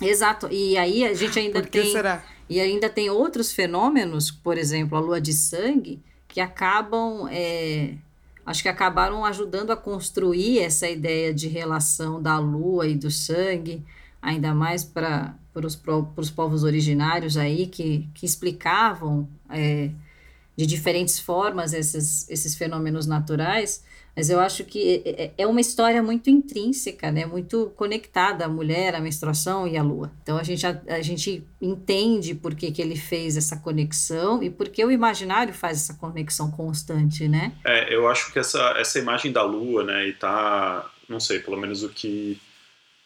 [0.00, 0.48] Exato.
[0.50, 1.92] E aí a gente ainda Por que tem.
[1.92, 2.22] será?
[2.48, 7.28] E ainda tem outros fenômenos, por exemplo, a lua de sangue, que acabam.
[7.30, 7.94] É,
[8.44, 13.82] acho que acabaram ajudando a construir essa ideia de relação da lua e do sangue,
[14.22, 15.34] ainda mais para
[16.16, 19.28] os povos originários aí, que, que explicavam.
[19.50, 19.90] É,
[20.56, 23.84] de diferentes formas esses, esses fenômenos naturais,
[24.16, 27.26] mas eu acho que é, é, é uma história muito intrínseca, né?
[27.26, 30.10] muito conectada a mulher, a menstruação e a lua.
[30.22, 34.48] Então a gente, a, a gente entende por que, que ele fez essa conexão e
[34.48, 37.52] por que o imaginário faz essa conexão constante, né?
[37.62, 41.58] É, eu acho que essa, essa imagem da lua, né, e tá, não sei, pelo
[41.58, 42.40] menos o que,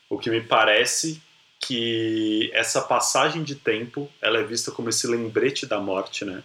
[0.08, 1.20] o que me parece
[1.58, 6.42] que essa passagem de tempo, ela é vista como esse lembrete da morte, né?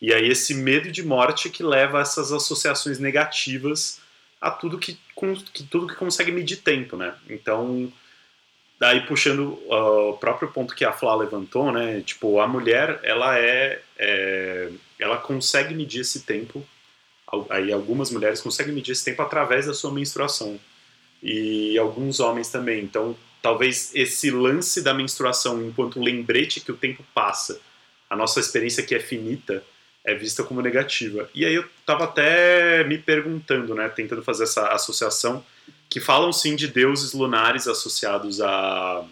[0.00, 4.00] E aí esse medo de morte que leva a essas associações negativas
[4.40, 4.98] a tudo que,
[5.52, 7.14] que tudo que consegue medir tempo, né?
[7.30, 7.90] Então,
[8.78, 12.02] daí puxando uh, o próprio ponto que a Flá levantou, né?
[12.02, 16.62] Tipo, a mulher, ela é, é, ela consegue medir esse tempo.
[17.48, 20.60] Aí algumas mulheres conseguem medir esse tempo através da sua menstruação
[21.22, 22.84] e alguns homens também.
[22.84, 27.60] Então, talvez esse lance da menstruação enquanto lembrete que o tempo passa,
[28.10, 29.64] a nossa experiência que é finita,
[30.04, 31.28] é vista como negativa.
[31.34, 35.44] E aí eu estava até me perguntando, né, tentando fazer essa associação,
[35.88, 39.04] que falam sim de deuses lunares associados à,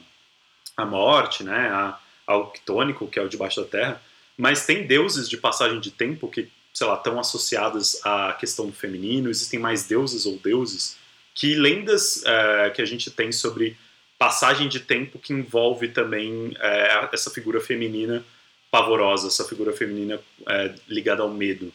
[0.77, 1.95] à morte, né,
[2.27, 4.03] ao quitônico, que é o debaixo da terra,
[4.37, 8.73] mas tem deuses de passagem de tempo que, sei lá, estão associados à questão do
[8.73, 10.97] feminino, existem mais deuses ou deuses,
[11.35, 13.77] que lendas é, que a gente tem sobre
[14.19, 18.25] passagem de tempo que envolve também é, essa figura feminina
[18.73, 21.71] pavorosa, essa figura feminina é, ligada ao medo.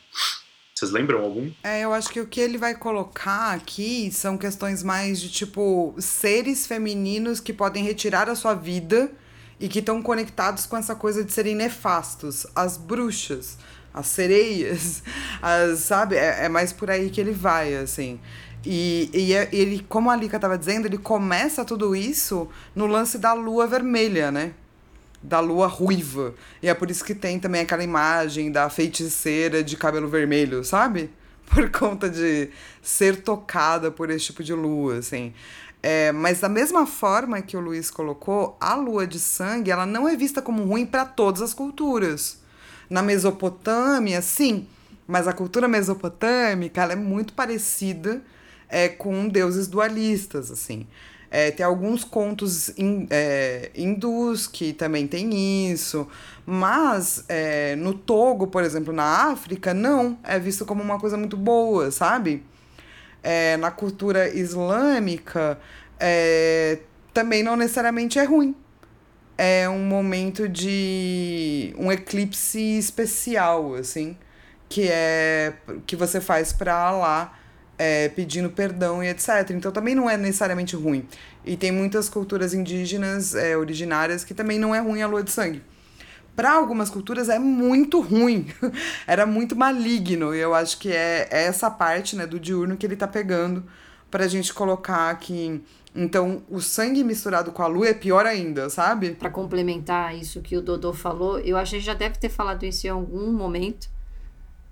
[0.73, 1.51] Vocês lembram algum?
[1.63, 5.95] É, eu acho que o que ele vai colocar aqui são questões mais de tipo
[5.99, 9.11] seres femininos que podem retirar a sua vida
[9.59, 12.47] e que estão conectados com essa coisa de serem nefastos.
[12.55, 13.59] As bruxas,
[13.93, 15.03] as sereias,
[15.41, 16.15] as, sabe?
[16.15, 18.19] É, é mais por aí que ele vai, assim.
[18.65, 23.19] E, e é, ele, como a Lika estava dizendo, ele começa tudo isso no lance
[23.19, 24.53] da lua vermelha, né?
[25.27, 26.33] Da lua ruiva.
[26.63, 31.11] E é por isso que tem também aquela imagem da feiticeira de cabelo vermelho, sabe?
[31.53, 32.49] Por conta de
[32.81, 35.33] ser tocada por esse tipo de lua, assim.
[35.81, 40.09] É, mas da mesma forma que o Luiz colocou, a lua de sangue ela não
[40.09, 42.41] é vista como ruim para todas as culturas.
[42.89, 44.67] Na Mesopotâmia, sim,
[45.07, 48.21] mas a cultura mesopotâmica ela é muito parecida
[48.67, 50.85] é, com deuses dualistas, assim.
[51.29, 56.07] É, tem alguns contos in, é, hindus que também tem isso,
[56.45, 61.35] mas é, no Togo, por exemplo, na África, não, é visto como uma coisa muito
[61.35, 62.43] boa, sabe?
[63.21, 65.59] É, na cultura islâmica,
[65.99, 66.79] é,
[67.13, 68.55] também não necessariamente é ruim.
[69.37, 74.17] É um momento de um eclipse especial, assim,
[74.69, 75.53] que é
[75.85, 77.36] que você faz para Allah
[77.77, 79.51] é, pedindo perdão e etc.
[79.51, 81.07] Então também não é necessariamente ruim.
[81.45, 85.31] E tem muitas culturas indígenas é, originárias que também não é ruim a lua de
[85.31, 85.61] sangue.
[86.35, 88.47] Para algumas culturas é muito ruim,
[89.07, 90.35] era muito maligno.
[90.35, 93.63] E eu acho que é, essa parte né, do diurno que ele tá pegando
[94.11, 95.63] para a gente colocar aqui.
[95.95, 99.15] Então, o sangue misturado com a lua é pior ainda, sabe?
[99.15, 102.85] Para complementar isso que o Dodô falou, eu acho que já deve ter falado isso
[102.85, 103.89] em algum momento,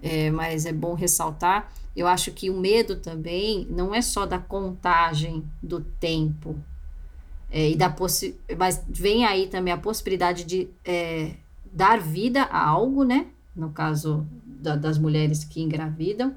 [0.04, 4.38] é, mas é bom ressaltar eu acho que o medo também não é só da
[4.38, 6.56] contagem do tempo,
[7.50, 11.36] é, e da possi mas vem aí também a possibilidade de é,
[11.72, 13.28] dar vida a algo, né?
[13.56, 16.36] No caso da, das mulheres que engravidam,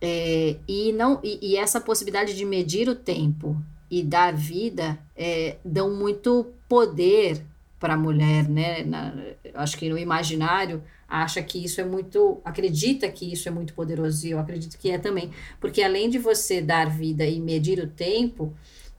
[0.00, 5.56] é, e, não, e, e, essa possibilidade de medir o tempo e dar vida é,
[5.64, 7.44] dão muito poder
[7.78, 8.82] para a mulher, né?
[8.82, 9.14] Na,
[9.54, 14.26] acho que no imaginário acha que isso é muito, acredita que isso é muito poderoso
[14.26, 17.86] e eu acredito que é também, porque além de você dar vida e medir o
[17.86, 18.54] tempo,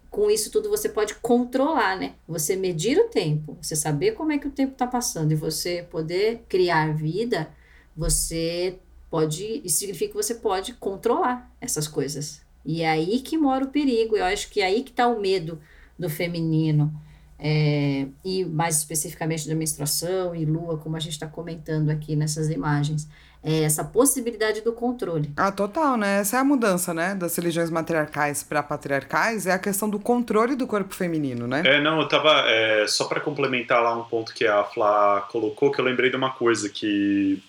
[0.09, 2.13] com isso tudo você pode controlar, né?
[2.27, 5.83] Você medir o tempo, você saber como é que o tempo está passando e você
[5.83, 7.49] poder criar vida,
[7.95, 12.41] você pode, isso significa que você pode controlar essas coisas.
[12.65, 15.21] E é aí que mora o perigo, eu acho que é aí que está o
[15.21, 15.61] medo
[15.97, 16.91] do feminino
[17.39, 22.49] é, e mais especificamente da menstruação e lua, como a gente está comentando aqui nessas
[22.49, 23.07] imagens.
[23.41, 25.31] É essa possibilidade do controle.
[25.37, 26.19] Ah, total, né?
[26.19, 27.15] Essa é a mudança, né?
[27.15, 31.63] Das religiões matriarcais para patriarcais, é a questão do controle do corpo feminino, né?
[31.65, 32.29] É, não, eu tava.
[32.47, 36.17] É, só para complementar lá um ponto que a Flá colocou, que eu lembrei de
[36.17, 37.41] uma coisa, que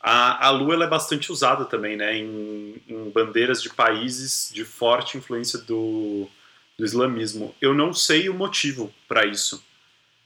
[0.00, 2.16] a, a lua ela é bastante usada também, né?
[2.16, 6.28] Em, em bandeiras de países de forte influência do,
[6.78, 7.54] do islamismo.
[7.60, 9.60] Eu não sei o motivo para isso.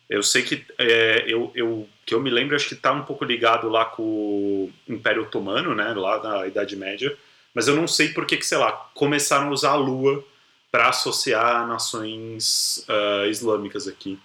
[0.08, 3.24] Eu sei que é, eu, eu, que eu me lembro, acho que está um pouco
[3.24, 7.16] ligado lá com o Império Otomano, né, lá na Idade Média,
[7.54, 10.22] mas eu não sei por que, que sei lá, começaram a usar a lua
[10.70, 14.18] para associar nações uh, islâmicas aqui.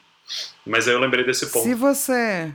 [0.65, 1.63] Mas aí eu lembrei desse ponto.
[1.63, 2.53] Se você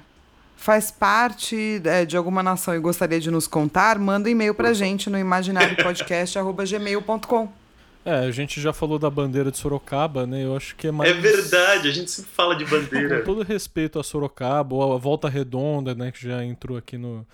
[0.57, 4.75] faz parte é, de alguma nação e gostaria de nos contar, manda um e-mail pra
[4.75, 7.62] gente no imaginariopodcast.gmail.com.
[8.05, 10.45] É, a gente já falou da bandeira de Sorocaba, né?
[10.45, 11.11] Eu acho que é mais.
[11.11, 13.21] É verdade, a gente sempre fala de bandeira.
[13.23, 16.11] Com todo respeito a Sorocaba, ou a Volta Redonda, né?
[16.11, 17.25] Que já entrou aqui no,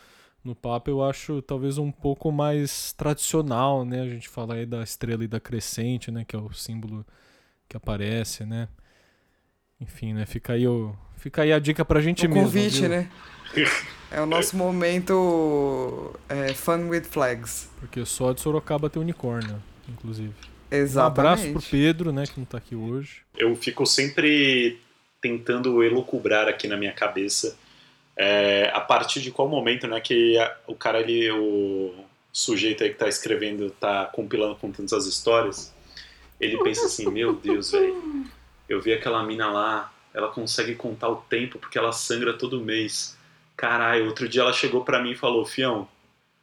[0.44, 4.02] no papo, eu acho talvez um pouco mais tradicional, né?
[4.02, 6.24] A gente fala aí da estrela e da crescente, né?
[6.26, 7.04] Que é o símbolo
[7.66, 8.68] que aparece, né?
[9.80, 10.26] Enfim, né?
[10.26, 12.44] Fica aí, o, fica aí a dica pra gente o mesmo.
[12.44, 12.88] convite, viu?
[12.90, 13.10] né?
[14.10, 17.70] É o nosso momento é, Fun with Flags.
[17.78, 20.34] Porque só de Sorocaba tem unicórnio, inclusive.
[20.70, 21.18] Um Exatamente.
[21.20, 22.24] abraço pro Pedro, né?
[22.26, 23.22] Que não tá aqui hoje.
[23.36, 24.78] Eu fico sempre
[25.20, 27.56] tentando elucubrar aqui na minha cabeça
[28.16, 31.94] é, a partir de qual momento, né, que a- o cara ali, o
[32.32, 35.72] sujeito aí que tá escrevendo, tá compilando, contando essas histórias,
[36.40, 38.26] ele pensa assim, meu Deus, velho,
[38.68, 43.16] eu vi aquela mina lá, ela consegue contar o tempo porque ela sangra todo mês.
[43.56, 45.86] Caralho, outro dia ela chegou pra mim e falou, Fião,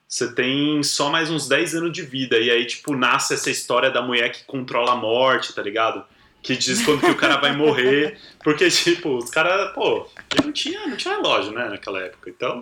[0.07, 2.37] você tem só mais uns 10 anos de vida.
[2.37, 6.03] E aí, tipo, nasce essa história da mulher que controla a morte, tá ligado?
[6.41, 8.19] Que diz quando que o cara vai morrer.
[8.43, 10.07] Porque, tipo, os caras, pô,
[10.43, 12.29] não tinha, não tinha relógio, né, naquela época.
[12.29, 12.61] Então,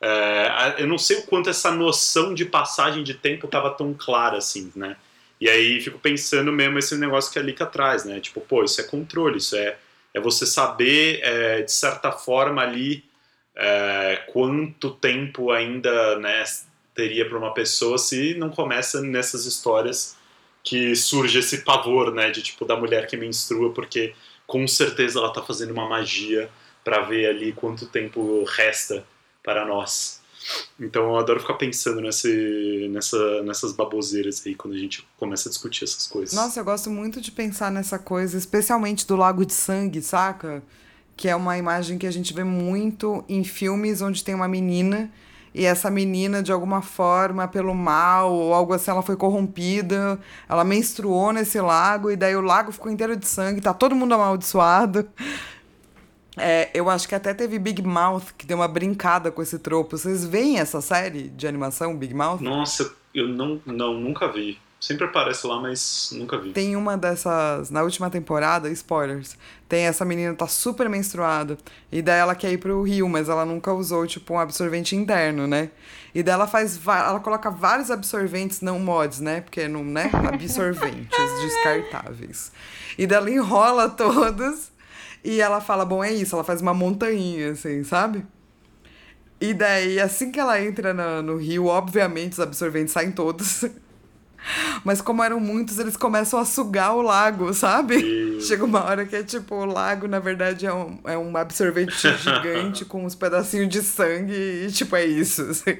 [0.00, 4.38] é, eu não sei o quanto essa noção de passagem de tempo tava tão clara
[4.38, 4.96] assim, né?
[5.40, 8.20] E aí fico pensando mesmo esse negócio que a Lika traz, né?
[8.20, 9.76] Tipo, pô, isso é controle, isso é,
[10.12, 13.04] é você saber, é, de certa forma ali,
[13.58, 16.44] é, quanto tempo ainda né,
[16.94, 20.16] teria para uma pessoa se não começa nessas histórias
[20.62, 24.14] que surge esse pavor, né, de tipo da mulher que menstrua, porque
[24.46, 26.48] com certeza ela tá fazendo uma magia
[26.84, 29.04] para ver ali quanto tempo resta
[29.42, 30.20] para nós.
[30.78, 35.50] Então eu adoro ficar pensando nesse, nessa, nessas baboseiras aí quando a gente começa a
[35.50, 36.34] discutir essas coisas.
[36.34, 40.62] Nossa, eu gosto muito de pensar nessa coisa, especialmente do Lago de Sangue, saca?
[41.18, 45.10] Que é uma imagem que a gente vê muito em filmes onde tem uma menina
[45.54, 50.16] e essa menina, de alguma forma, pelo mal ou algo assim, ela foi corrompida,
[50.48, 54.14] ela menstruou nesse lago e daí o lago ficou inteiro de sangue, tá todo mundo
[54.14, 55.08] amaldiçoado.
[56.40, 59.98] É, eu acho que até teve Big Mouth que deu uma brincada com esse tropo.
[59.98, 62.40] Vocês veem essa série de animação, Big Mouth?
[62.40, 64.56] Nossa, eu não, não, nunca vi.
[64.80, 66.52] Sempre aparece lá, mas nunca vi.
[66.52, 69.36] Tem uma dessas, na última temporada, spoilers,
[69.68, 71.58] tem essa menina que tá super menstruada,
[71.90, 75.48] e daí ela quer ir pro rio, mas ela nunca usou, tipo, um absorvente interno,
[75.48, 75.70] né?
[76.14, 79.40] E daí ela faz, ela coloca vários absorventes, não mods, né?
[79.40, 80.10] Porque não, né?
[80.32, 82.52] Absorventes descartáveis.
[82.96, 84.70] E daí ela enrola todos,
[85.24, 88.24] e ela fala, bom, é isso, ela faz uma montanha, assim, sabe?
[89.40, 93.64] E daí, assim que ela entra na- no rio, obviamente os absorventes saem todos.
[94.84, 98.40] Mas como eram muitos, eles começam a sugar o lago, sabe?
[98.40, 101.94] Chega uma hora que é tipo, o lago, na verdade, é um, é um absorvente
[102.18, 105.42] gigante com uns pedacinhos de sangue e, tipo, é isso.
[105.42, 105.76] assim.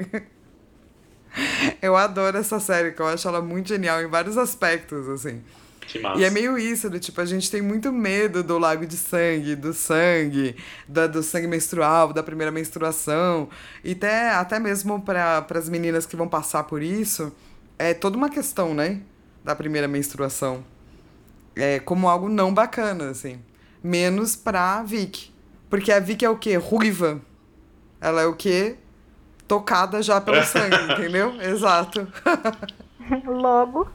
[1.81, 5.43] Eu adoro essa série, que eu acho ela muito genial em vários aspectos, assim.
[5.89, 6.21] Que massa.
[6.21, 9.57] E é meio isso, do tipo, a gente tem muito medo do lago de sangue,
[9.57, 10.55] do sangue,
[10.87, 13.49] da, do sangue menstrual, da primeira menstruação.
[13.83, 17.33] E até, até mesmo para as meninas que vão passar por isso,
[17.79, 19.01] é toda uma questão, né?
[19.45, 20.65] Da primeira menstruação.
[21.57, 23.41] É como algo não bacana, assim.
[23.83, 25.31] Menos pra Vic.
[25.71, 26.57] Porque a Vic é o quê?
[26.57, 27.21] Ruiva.
[28.01, 28.77] Ela é o quê?
[29.47, 31.41] Tocada já pelo sangue, entendeu?
[31.41, 32.07] Exato.
[33.25, 33.89] Logo,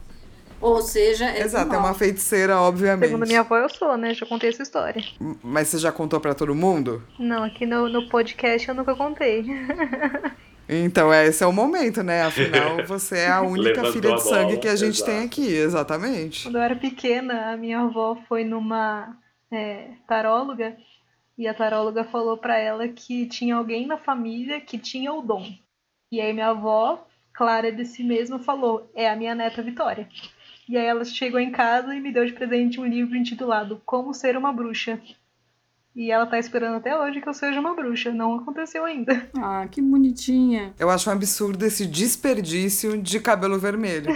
[0.60, 3.06] Ou seja, é Exato, é uma feiticeira, obviamente.
[3.10, 4.12] segundo minha avó, eu sou, né?
[4.14, 5.04] Já contei essa história.
[5.42, 7.02] Mas você já contou pra todo mundo?
[7.18, 9.44] Não, aqui no, no podcast eu nunca contei.
[10.68, 12.22] Então, esse é o momento, né?
[12.22, 15.10] Afinal, você é a única filha de sangue bola, que a gente exato.
[15.10, 16.44] tem aqui, exatamente.
[16.44, 19.16] Quando eu era pequena, a minha avó foi numa
[19.50, 20.76] é, taróloga
[21.36, 25.52] e a taróloga falou pra ela que tinha alguém na família que tinha o dom.
[26.10, 30.08] E aí minha avó, clara de si mesma, falou: é a minha neta Vitória.
[30.68, 34.14] E aí ela chegou em casa e me deu de presente um livro intitulado Como
[34.14, 34.98] Ser uma Bruxa.
[35.94, 38.12] E ela tá esperando até hoje que eu seja uma bruxa.
[38.12, 39.24] Não aconteceu ainda.
[39.46, 40.72] Ah, que bonitinha.
[40.78, 44.10] Eu acho um absurdo esse desperdício de cabelo vermelho.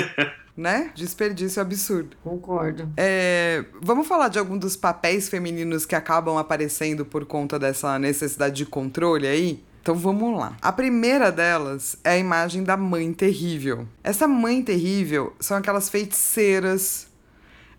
[0.56, 0.90] né?
[0.94, 2.16] Desperdício absurdo.
[2.22, 2.92] Concordo.
[2.96, 8.56] É, vamos falar de algum dos papéis femininos que acabam aparecendo por conta dessa necessidade
[8.56, 9.64] de controle aí?
[9.80, 10.56] Então vamos lá.
[10.62, 13.86] A primeira delas é a imagem da mãe terrível.
[14.02, 17.06] Essa mãe terrível são aquelas feiticeiras,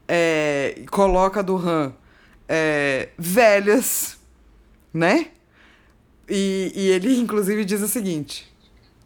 [0.08, 1.94] é, coloca do Han,
[2.48, 4.18] é, velhas,
[4.94, 5.28] né?
[6.28, 8.52] E, e ele inclusive diz o seguinte: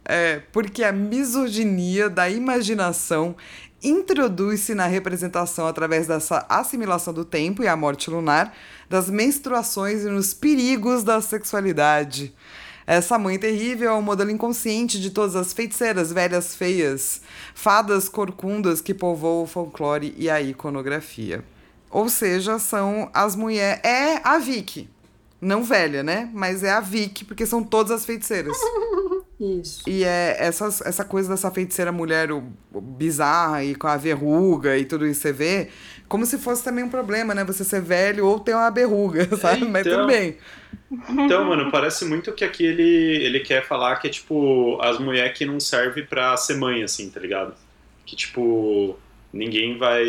[0.05, 3.35] É, porque a misoginia da imaginação
[3.81, 8.53] introduz-se na representação através dessa assimilação do tempo e a morte lunar,
[8.89, 12.33] das menstruações e nos perigos da sexualidade.
[12.85, 17.21] Essa mãe terrível é o modelo inconsciente de todas as feiticeiras velhas feias,
[17.53, 21.43] fadas corcundas que povoam o folclore e a iconografia.
[21.89, 23.81] Ou seja, são as mulheres.
[23.83, 24.89] É a Vicky.
[25.41, 26.29] Não velha, né?
[26.33, 28.57] Mas é a Vicky, porque são todas as feiticeiras.
[29.39, 29.89] Isso.
[29.89, 34.77] E é essas, essa coisa dessa feiticeira mulher o, o bizarra e com a verruga
[34.77, 35.69] e tudo isso você vê,
[36.09, 37.45] como se fosse também um problema, né?
[37.45, 39.63] Você ser velho ou ter uma verruga, sabe?
[39.63, 40.07] Mas tudo então.
[40.07, 40.37] bem.
[41.09, 45.37] Então, mano, parece muito que aqui ele, ele quer falar que é tipo as mulheres
[45.37, 47.53] que não servem pra ser mãe, assim, tá ligado?
[48.05, 48.97] Que tipo,
[49.31, 50.03] ninguém vai.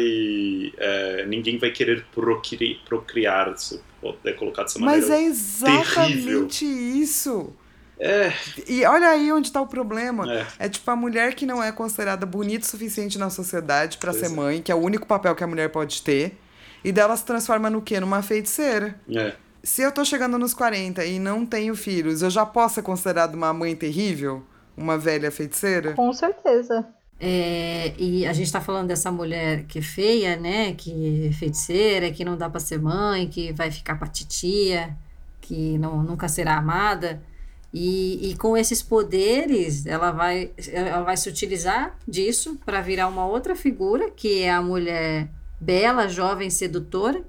[0.79, 5.07] É, ninguém vai querer procri, procriar, se poder colocar dessa maneira.
[5.07, 6.49] Mas é exatamente terrível.
[7.03, 7.53] isso.
[7.99, 8.33] É.
[8.67, 10.33] E olha aí onde tá o problema.
[10.33, 10.47] É.
[10.59, 14.25] É, tipo a mulher que não é considerada bonita o suficiente na sociedade pra Pois
[14.25, 14.35] ser é.
[14.35, 16.39] mãe, que é o único papel que a mulher pode ter.
[16.83, 18.01] E dela se transforma no quê?
[18.01, 18.99] Numa feiticeira.
[19.15, 19.35] É.
[19.63, 23.37] Se eu tô chegando nos 40 e não tenho filhos, eu já posso ser considerada
[23.37, 24.43] uma mãe terrível?
[24.75, 25.93] Uma velha feiticeira?
[25.93, 26.87] Com certeza.
[27.23, 30.73] É, e a gente está falando dessa mulher que é feia, né?
[30.73, 34.97] Que é feiticeira, que não dá para ser mãe, que vai ficar com a titia,
[35.41, 37.23] que não, nunca será amada.
[37.73, 43.27] E, e com esses poderes, ela vai, ela vai se utilizar disso para virar uma
[43.27, 45.29] outra figura, que é a mulher
[45.61, 47.23] bela, jovem, sedutora,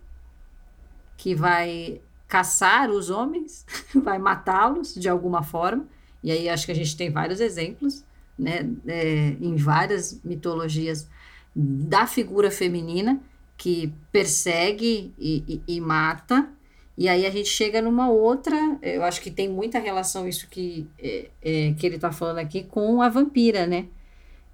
[1.17, 5.85] que vai caçar os homens, vai matá-los de alguma forma.
[6.23, 8.05] E aí acho que a gente tem vários exemplos,
[8.41, 11.07] né, é, em várias mitologias
[11.55, 13.21] da figura feminina
[13.55, 16.49] que persegue e, e, e mata.
[16.97, 20.87] E aí a gente chega numa outra, eu acho que tem muita relação isso que,
[20.99, 23.85] é, é, que ele está falando aqui com a vampira, né?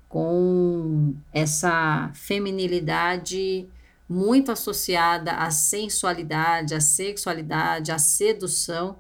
[0.09, 3.67] Com essa feminilidade
[4.09, 8.97] muito associada à sensualidade, à sexualidade, à sedução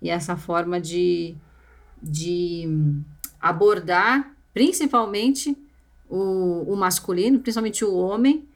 [0.00, 1.36] e essa forma de,
[2.02, 3.02] de
[3.40, 5.56] abordar principalmente
[6.08, 8.48] o, o masculino, principalmente o homem,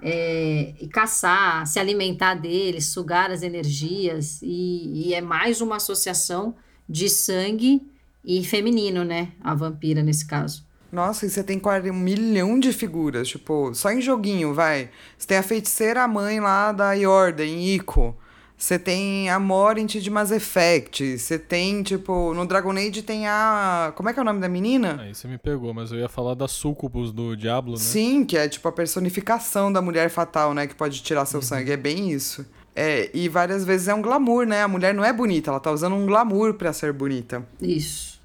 [0.00, 6.54] é, e caçar, se alimentar dele, sugar as energias, e, e é mais uma associação
[6.88, 7.86] de sangue
[8.24, 9.32] e feminino, né?
[9.42, 10.64] A vampira nesse caso.
[10.90, 14.90] Nossa, e você tem quase um milhão de figuras, tipo, só em joguinho, vai.
[15.16, 18.16] Você tem a feiticeira mãe lá da Yorda, em Ico.
[18.56, 21.18] Você tem a Morint de Mass Effect.
[21.18, 23.92] Você tem, tipo, no Dragon Age tem a.
[23.96, 25.00] Como é que é o nome da menina?
[25.00, 27.78] Aí você me pegou, mas eu ia falar da Sucubus do Diablo, né?
[27.78, 30.66] Sim, que é tipo a personificação da mulher fatal, né?
[30.66, 31.72] Que pode tirar seu sangue.
[31.72, 32.46] É bem isso.
[32.74, 34.62] É, e várias vezes é um glamour, né?
[34.62, 37.46] A mulher não é bonita, ela tá usando um glamour pra ser bonita.
[37.60, 38.20] Isso.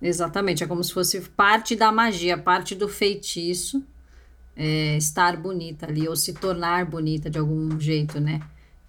[0.00, 3.84] Exatamente, é como se fosse parte da magia, parte do feitiço,
[4.56, 8.40] é, estar bonita ali, ou se tornar bonita de algum jeito, né?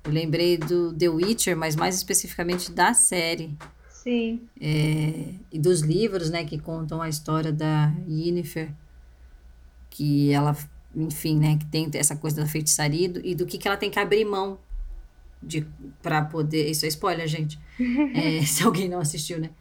[0.03, 3.55] Eu lembrei do The Witcher, mas mais especificamente da série.
[3.89, 4.41] Sim.
[4.59, 8.71] É, e dos livros, né, que contam a história da Yennefer,
[9.91, 10.57] que ela,
[10.95, 13.77] enfim, né, que tem essa coisa da feitiçaria e do, e do que, que ela
[13.77, 14.57] tem que abrir mão
[15.41, 15.67] de
[16.01, 17.59] para poder, isso é spoiler, gente,
[18.15, 19.51] é, se alguém não assistiu, né,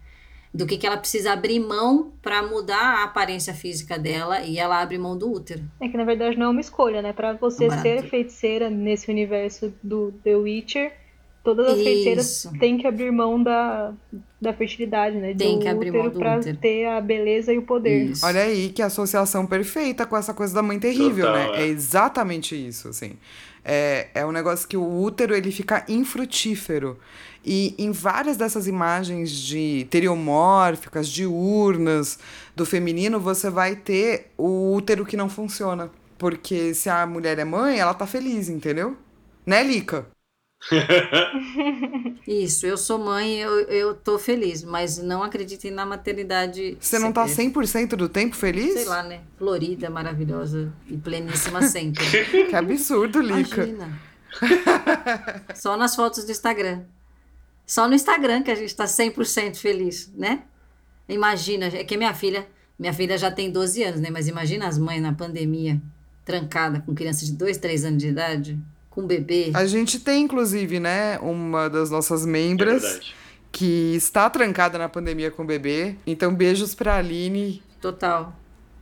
[0.53, 4.81] do que, que ela precisa abrir mão para mudar a aparência física dela e ela
[4.81, 5.63] abre mão do útero.
[5.79, 7.13] É que na verdade não é uma escolha, né?
[7.13, 10.91] Pra você ser feiticeira nesse universo do The Witcher,
[11.41, 11.83] todas as Isso.
[11.83, 13.93] feiticeiras têm que abrir mão da,
[14.41, 15.33] da fertilidade, né?
[15.33, 16.57] Tem do que abrir mão útero do pra útero.
[16.57, 18.11] ter a beleza e o poder.
[18.11, 18.25] Isso.
[18.25, 21.59] Olha aí que associação perfeita com essa coisa da mãe terrível, Total, né?
[21.59, 21.61] é.
[21.61, 23.13] É exatamente isso, assim.
[23.63, 26.97] É, é um negócio que o útero ele fica infrutífero.
[27.43, 32.19] E em várias dessas imagens de teriomórficas, diurnas,
[32.55, 35.89] do feminino, você vai ter o útero que não funciona.
[36.17, 38.95] Porque se a mulher é mãe, ela tá feliz, entendeu?
[39.45, 40.05] Né, Lica?
[42.27, 46.77] Isso, eu sou mãe, eu, eu tô feliz, mas não acreditem na maternidade.
[46.79, 48.73] Você não tá se- 100% do tempo feliz?
[48.73, 49.21] Sei lá, né?
[49.37, 52.03] Florida, maravilhosa e pleníssima sempre.
[52.49, 53.63] Que absurdo, Lica.
[53.63, 53.99] Imagina.
[55.55, 56.83] Só nas fotos do Instagram.
[57.65, 60.43] Só no Instagram que a gente tá 100% feliz, né?
[61.07, 62.47] Imagina, é que minha filha,
[62.77, 64.09] minha filha já tem 12 anos, né?
[64.09, 65.81] Mas imagina as mães na pandemia,
[66.25, 68.59] trancada com criança de 2, 3 anos de idade,
[68.91, 69.49] com bebê.
[69.55, 73.15] A gente tem, inclusive, né, uma das nossas É membras verdade.
[73.51, 75.95] que está trancada na pandemia com o bebê.
[76.05, 78.35] Então, beijos pra Aline, Total.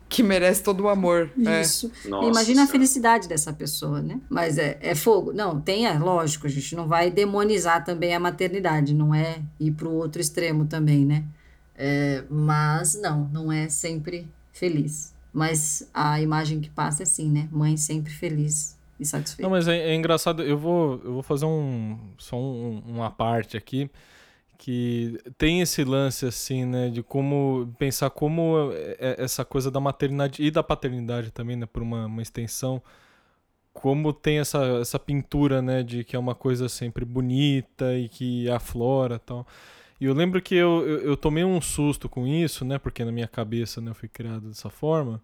[0.10, 1.30] que merece todo o amor.
[1.38, 1.62] né?
[1.62, 1.91] Isso.
[2.05, 4.20] Nossa Imagina a felicidade dessa pessoa, né?
[4.28, 5.32] Mas é, é fogo.
[5.32, 9.72] Não, tem, é lógico, a gente não vai demonizar também a maternidade, não é ir
[9.72, 11.24] para o outro extremo também, né?
[11.76, 15.14] É, mas não, não é sempre feliz.
[15.32, 17.47] Mas a imagem que passa é assim, né?
[17.51, 19.43] Mãe sempre feliz e satisfeita.
[19.43, 20.43] Não, mas é, é engraçado.
[20.43, 23.89] Eu vou, eu vou fazer um, só um, uma parte aqui
[24.58, 29.80] que tem esse lance assim, né, de como pensar como é, é, essa coisa da
[29.80, 32.82] maternidade e da paternidade também, né, por uma, uma extensão,
[33.74, 38.50] como tem essa, essa pintura, né, de que é uma coisa sempre bonita e que
[38.50, 39.47] aflora, tal.
[40.00, 42.78] E eu lembro que eu, eu, eu, tomei um susto com isso, né?
[42.78, 45.22] Porque na minha cabeça né, eu fui criado dessa forma.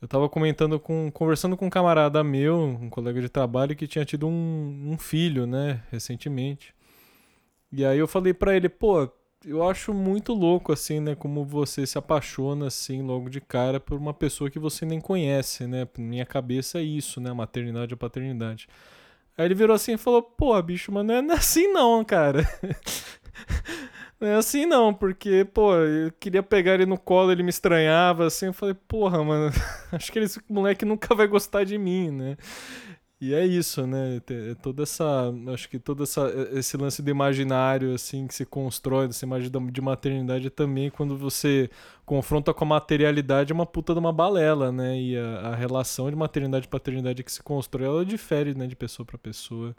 [0.00, 1.10] Eu tava comentando com.
[1.10, 5.46] conversando com um camarada meu, um colega de trabalho, que tinha tido um, um filho,
[5.46, 6.74] né, recentemente.
[7.72, 9.10] E aí eu falei para ele, pô,
[9.44, 11.14] eu acho muito louco, assim, né?
[11.14, 15.66] Como você se apaixona, assim, logo de cara por uma pessoa que você nem conhece,
[15.66, 15.86] né?
[15.98, 17.30] Minha cabeça é isso, né?
[17.30, 18.68] A maternidade e a paternidade.
[19.36, 22.42] Aí ele virou assim e falou, pô, bicho, mas não é assim não, cara.
[24.18, 28.26] Não é assim não, porque, pô, eu queria pegar ele no colo, ele me estranhava,
[28.26, 29.52] assim, eu falei, porra, mano,
[29.92, 32.36] acho que esse moleque nunca vai gostar de mim, né?
[33.18, 34.20] E é isso, né?
[34.28, 39.06] É toda essa, acho que todo essa, esse lance do imaginário, assim, que se constrói,
[39.06, 41.70] dessa imagem de maternidade também, quando você
[42.04, 44.98] confronta com a materialidade, é uma puta de uma balela, né?
[45.00, 48.76] E a, a relação de maternidade e paternidade que se constrói, ela difere, né, de
[48.76, 49.74] pessoa para pessoa.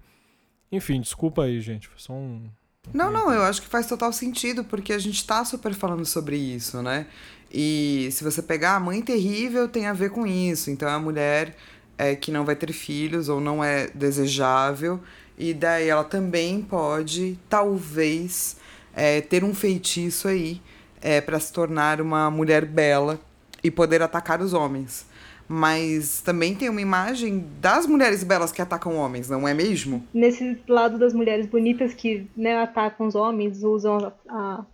[0.71, 2.49] Enfim, desculpa aí, gente, foi só um,
[2.93, 6.38] não, não, eu acho que faz total sentido, porque a gente tá super falando sobre
[6.38, 7.07] isso, né?
[7.51, 10.69] E se você pegar a mãe terrível, tem a ver com isso.
[10.69, 11.55] Então é a mulher
[11.97, 14.99] é, que não vai ter filhos ou não é desejável,
[15.38, 18.57] e daí ela também pode, talvez,
[18.93, 20.61] é, ter um feitiço aí
[21.01, 23.19] é, para se tornar uma mulher bela
[23.63, 25.07] e poder atacar os homens
[25.47, 30.05] mas também tem uma imagem das mulheres belas que atacam homens, não é mesmo?
[30.13, 34.65] Nesse lado das mulheres bonitas que né, atacam os homens, usam a,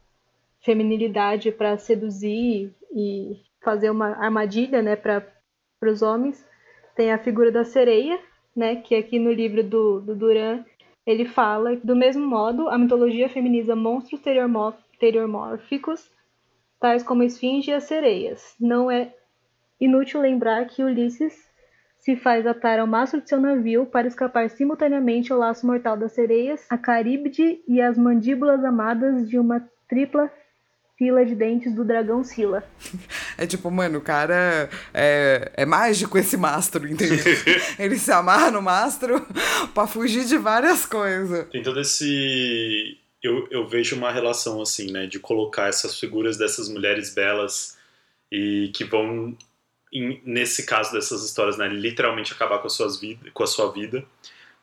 [0.61, 5.25] feminilidade para seduzir e fazer uma armadilha né, para
[5.83, 6.43] os homens,
[6.95, 8.19] tem a figura da sereia,
[8.55, 10.63] né, que aqui no livro do, do Duran
[11.05, 14.21] ele fala do mesmo modo, a mitologia feminiza monstros
[14.99, 16.09] teriomórficos,
[16.79, 18.55] tais como a esfinge e as sereias.
[18.59, 19.13] Não é
[19.83, 21.33] Inútil lembrar que Ulisses
[21.99, 26.13] se faz atar ao mastro de seu navio para escapar simultaneamente ao laço mortal das
[26.13, 30.31] sereias, a Caríbide e as mandíbulas amadas de uma tripla
[30.97, 32.63] fila de dentes do dragão Sila.
[33.35, 37.17] É tipo, mano, o cara é, é mágico esse mastro, entendeu?
[37.79, 39.25] Ele se amarra no mastro
[39.73, 41.49] pra fugir de várias coisas.
[41.49, 42.95] Tem todo esse.
[43.23, 45.07] Eu, eu vejo uma relação assim, né?
[45.07, 47.75] De colocar essas figuras dessas mulheres belas
[48.31, 49.35] e que vão
[49.93, 53.71] em, nesse caso dessas histórias, né, literalmente acabar com, as suas vida, com a sua
[53.71, 54.03] vida,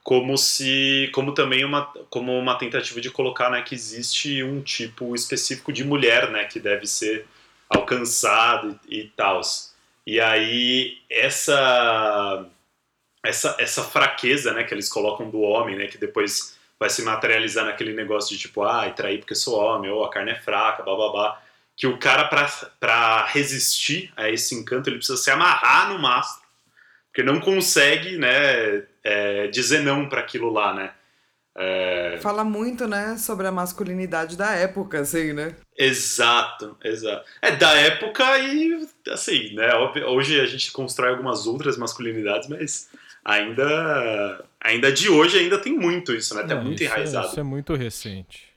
[0.03, 5.15] como se, como também uma, como uma tentativa de colocar, né, que existe um tipo
[5.15, 7.27] específico de mulher, né, que deve ser
[7.69, 9.41] alcançado e, e tal.
[10.07, 12.47] E aí essa
[13.23, 17.67] essa essa fraqueza, né, que eles colocam do homem, né, que depois vai se materializar
[17.67, 20.97] naquele negócio de tipo, ah, trair porque sou homem, ou a carne é fraca, blá
[20.97, 21.43] blá blá
[21.81, 22.25] que o cara,
[22.79, 26.47] para resistir a esse encanto, ele precisa se amarrar no mastro,
[27.07, 30.93] porque não consegue né, é, dizer não para aquilo lá, né?
[31.57, 32.19] É...
[32.21, 35.57] Fala muito, né, sobre a masculinidade da época, assim, né?
[35.75, 37.25] Exato, exato.
[37.41, 39.71] É da época e, assim, né,
[40.07, 42.91] hoje a gente constrói algumas outras masculinidades, mas
[43.25, 46.43] ainda, ainda de hoje ainda tem muito isso, né?
[46.43, 47.29] Tá é, muito enraizado.
[47.29, 48.50] É, isso é muito recente.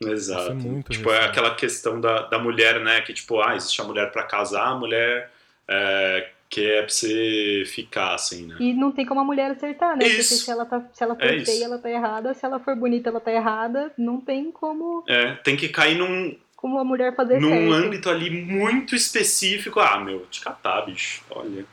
[0.00, 0.52] Exato.
[0.52, 3.00] É tipo, é aquela questão da, da mulher, né?
[3.00, 5.30] Que, tipo, ah, existe a mulher para casar, a mulher
[5.66, 8.56] é, quer pra você ficar, assim, né?
[8.60, 10.06] E não tem como a mulher acertar, né?
[10.06, 10.34] Isso.
[10.34, 12.34] Porque se ela, tá, se ela for é feia, ela tá errada.
[12.34, 13.92] Se ela for bonita, ela tá errada.
[13.98, 15.04] Não tem como...
[15.08, 16.36] É, tem que cair num...
[16.56, 17.72] Como a mulher fazer Num certo.
[17.72, 19.78] âmbito ali muito específico.
[19.78, 21.22] Ah, meu, te catar, bicho.
[21.30, 21.64] Olha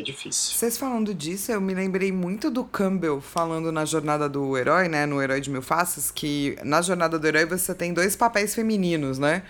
[0.00, 0.54] é difícil.
[0.54, 5.06] Vocês falando disso, eu me lembrei muito do Campbell falando na jornada do herói, né?
[5.06, 9.18] No Herói de Mil Faces, que na jornada do herói você tem dois papéis femininos,
[9.18, 9.42] né?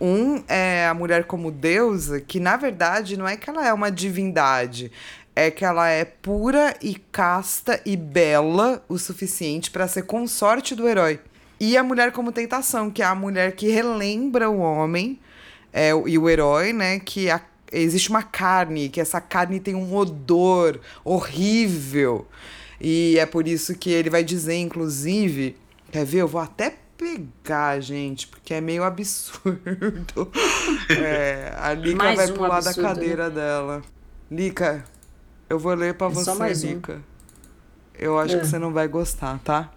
[0.00, 3.90] Um é a mulher como deusa, que na verdade não é que ela é uma
[3.90, 4.92] divindade,
[5.34, 10.86] é que ela é pura e casta e bela o suficiente para ser consorte do
[10.86, 11.18] herói.
[11.58, 15.18] E a mulher como tentação, que é a mulher que relembra o homem
[15.72, 16.98] é, e o herói, né?
[17.00, 17.40] Que a
[17.72, 22.26] existe uma carne, que essa carne tem um odor horrível.
[22.80, 25.56] E é por isso que ele vai dizer, inclusive,
[25.90, 26.18] quer ver?
[26.18, 30.30] Eu vou até pegar, gente, porque é meio absurdo.
[30.90, 33.34] é, a mais vai um pular absurdo, da cadeira né?
[33.34, 33.82] dela.
[34.30, 34.84] Lica,
[35.48, 36.94] eu vou ler para é você, Lica.
[36.94, 37.16] Um.
[37.98, 38.40] Eu acho é.
[38.40, 39.72] que você não vai gostar, tá?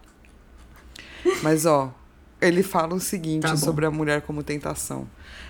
[1.42, 1.94] Mas ó,
[2.42, 5.08] ele fala o seguinte Tá sobre a mulher como tentação.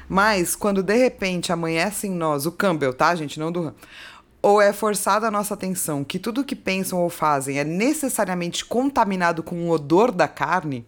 [0.09, 3.39] Mas, quando de repente amanhece em nós, o Campbell, tá, gente?
[3.39, 3.73] Não do.
[4.41, 9.43] Ou é forçada a nossa atenção que tudo que pensam ou fazem é necessariamente contaminado
[9.43, 10.85] com o odor da carne,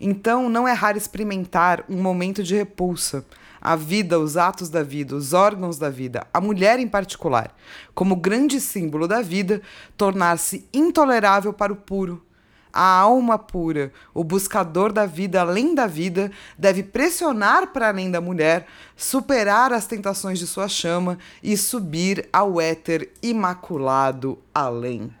[0.00, 3.24] então não é raro experimentar um momento de repulsa.
[3.60, 7.54] A vida, os atos da vida, os órgãos da vida, a mulher em particular,
[7.94, 9.60] como grande símbolo da vida,
[9.98, 12.24] tornar-se intolerável para o puro.
[12.72, 18.20] A alma pura, o buscador da vida além da vida, deve pressionar para além da
[18.20, 18.66] mulher,
[18.96, 25.19] superar as tentações de sua chama e subir ao éter imaculado além.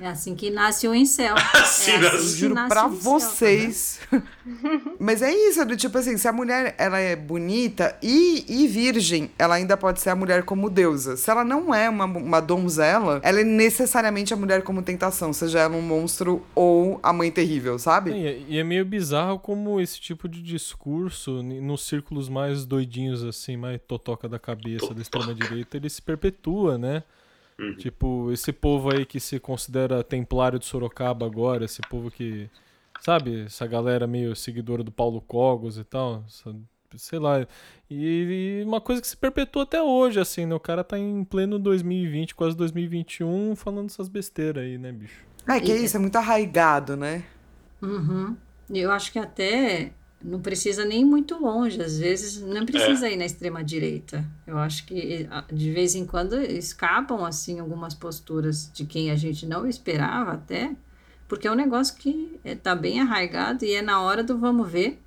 [0.00, 1.34] É assim que nasce o incel.
[1.54, 2.16] Assim é nasce.
[2.16, 4.00] assim que Juro nasce pra tá vocês.
[4.98, 9.30] Mas é isso, do tipo assim, se a mulher ela é bonita e, e virgem,
[9.38, 11.16] ela ainda pode ser a mulher como deusa.
[11.16, 15.60] Se ela não é uma, uma donzela, ela é necessariamente a mulher como tentação, seja
[15.60, 18.12] ela um monstro ou a mãe terrível, sabe?
[18.12, 23.22] E é- e é meio bizarro como esse tipo de discurso, nos círculos mais doidinhos,
[23.24, 27.02] assim, mais totoca da cabeça da extrema-direita, ele se perpetua, né?
[27.60, 27.74] Uhum.
[27.76, 32.48] Tipo, esse povo aí que se considera templário de Sorocaba agora, esse povo que,
[33.00, 36.54] sabe, essa galera meio seguidora do Paulo Cogos e tal, essa-
[36.96, 37.46] sei lá.
[37.90, 40.54] E, e uma coisa que se perpetua até hoje, assim, né?
[40.54, 45.26] O cara tá em pleno 2020, quase 2021, falando essas besteiras aí, né, bicho?
[45.46, 47.24] É que é E- isso, é muito arraigado, né?
[47.82, 48.36] Uhum.
[48.70, 49.92] Eu acho que até
[50.22, 54.24] não precisa nem muito longe, às vezes não precisa ir na extrema direita.
[54.46, 59.16] Eu acho que ah, de vez em quando escapam assim algumas posturas de quem a
[59.16, 60.74] gente não esperava até,
[61.28, 65.00] porque é um negócio que está bem arraigado e é na hora do vamos ver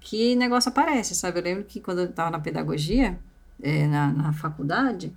[0.00, 1.38] que negócio aparece, sabe?
[1.38, 3.18] Eu lembro que quando eu estava na pedagogia,
[3.60, 5.12] eh, na, na faculdade,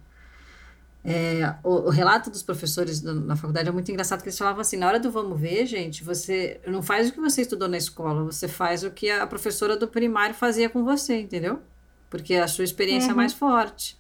[1.12, 4.62] é, o, o relato dos professores do- na faculdade é muito engraçado, que eles falavam
[4.62, 7.78] assim, na hora do vamos ver, gente, você não faz o que você estudou na
[7.78, 11.60] escola, você faz o que a professora do primário fazia com você, entendeu?
[12.10, 13.16] Porque a sua experiência é Uhum.
[13.18, 13.98] mais forte.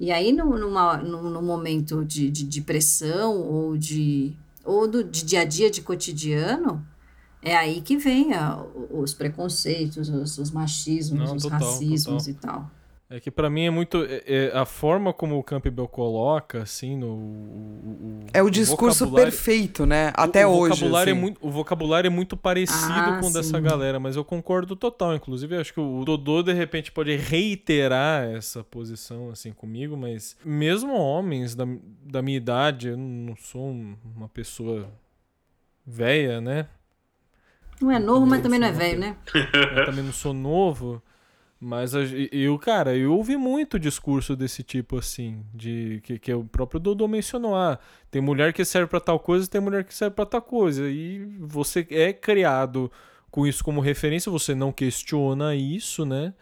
[0.00, 4.34] E aí, no, numa, num, num momento de, de, de pressão ou de
[4.64, 6.84] ou do, de dia a dia, de cotidiano,
[7.40, 12.30] é aí que vem a- os preconceitos, os, os machismos, Não, os total, racismos total.
[12.30, 12.70] e tal.
[13.14, 14.02] É que pra mim é muito.
[14.04, 17.08] é- é a forma como o Campbell coloca, assim, no.
[17.08, 20.08] o- o- É o discurso vocabulário- perfeito, né?
[20.08, 20.76] o- Até o hoje.
[20.76, 21.18] Vocabulário assim.
[21.18, 24.74] é muito, o vocabulário é muito parecido Ah, com o dessa galera, mas eu concordo
[24.74, 25.14] total.
[25.14, 30.94] Inclusive, acho que o Dodô, de repente, pode reiterar essa posição, assim, comigo, mas mesmo
[30.94, 31.66] homens da,
[32.04, 34.88] da minha idade, eu não sou um- uma pessoa
[35.86, 36.66] velha, né?
[37.78, 39.16] Não é novo, mas também não é velho, né?
[39.76, 41.02] eu também não sou novo,
[41.64, 41.92] mas
[42.32, 47.06] eu, cara, eu ouvi muito discurso desse tipo assim, de que, que o próprio Dodô
[47.06, 47.78] mencionou, ah,
[48.10, 51.24] tem mulher que serve pra tal coisa, tem mulher que serve pra tal coisa, e
[51.40, 52.90] você é criado
[53.30, 56.34] com isso como referência, você não questiona isso, né?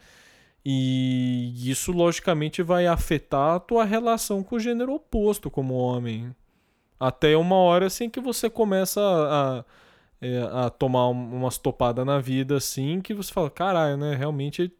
[0.65, 6.35] E isso logicamente vai afetar a tua relação com o gênero oposto como homem.
[6.99, 9.65] Até uma hora assim que você começa a, a
[10.21, 14.15] é, a tomar um- umas topadas na vida assim que você fala, caralho, né?
[14.15, 14.71] Realmente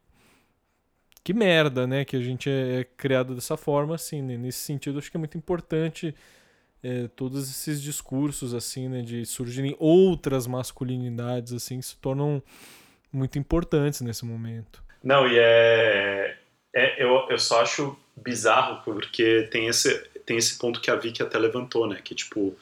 [1.24, 2.04] que merda, né?
[2.04, 4.38] Que a gente é, é criado dessa forma, assim, né?
[4.38, 6.16] Nesse sentido, acho que é muito importante
[6.84, 9.02] é, todos esses discursos, assim, né?
[9.02, 12.42] De surgirem outras masculinidades, assim, que se tornam
[13.12, 14.84] muito importantes nesse momento.
[15.04, 16.38] Não, e é.
[16.76, 19.94] é- eu, eu só acho bizarro porque tem esse,
[20.26, 22.00] tem esse ponto que a Vicky até levantou, né?
[22.04, 22.56] Que, tipo,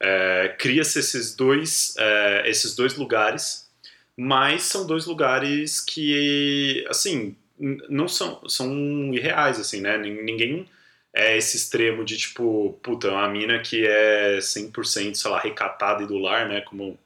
[0.00, 3.70] é, cria-se esses dois, é, esses dois lugares,
[4.16, 8.72] mas são dois lugares que, assim, não são, são
[9.14, 9.96] irreais, assim, né?
[9.98, 10.68] Nin- Ninguém
[11.12, 16.06] é esse extremo de, tipo, puta, uma mina que é 100%, sei lá, recatada e
[16.06, 16.60] do lar, né?
[16.62, 16.98] Como,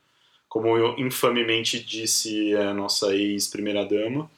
[0.48, 4.30] como eu infamemente disse a nossa ex-primeira-dama.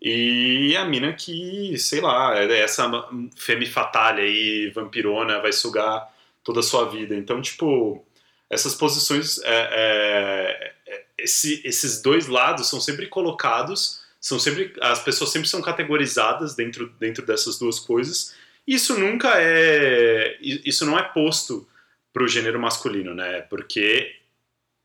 [0.00, 2.90] E a mina que, sei lá, é essa
[3.36, 7.14] femme fatale aí, vampirona, vai sugar toda a sua vida.
[7.16, 8.04] Então, tipo,
[8.50, 15.04] essas posições, é, é, é, esse- esses dois lados são sempre colocados, são sempre, as
[15.04, 18.34] pessoas sempre são categorizadas dentro, dentro dessas duas coisas.
[18.66, 21.68] Isso nunca é, isso não é posto
[22.10, 23.42] pro gênero masculino, né?
[23.42, 24.16] Porque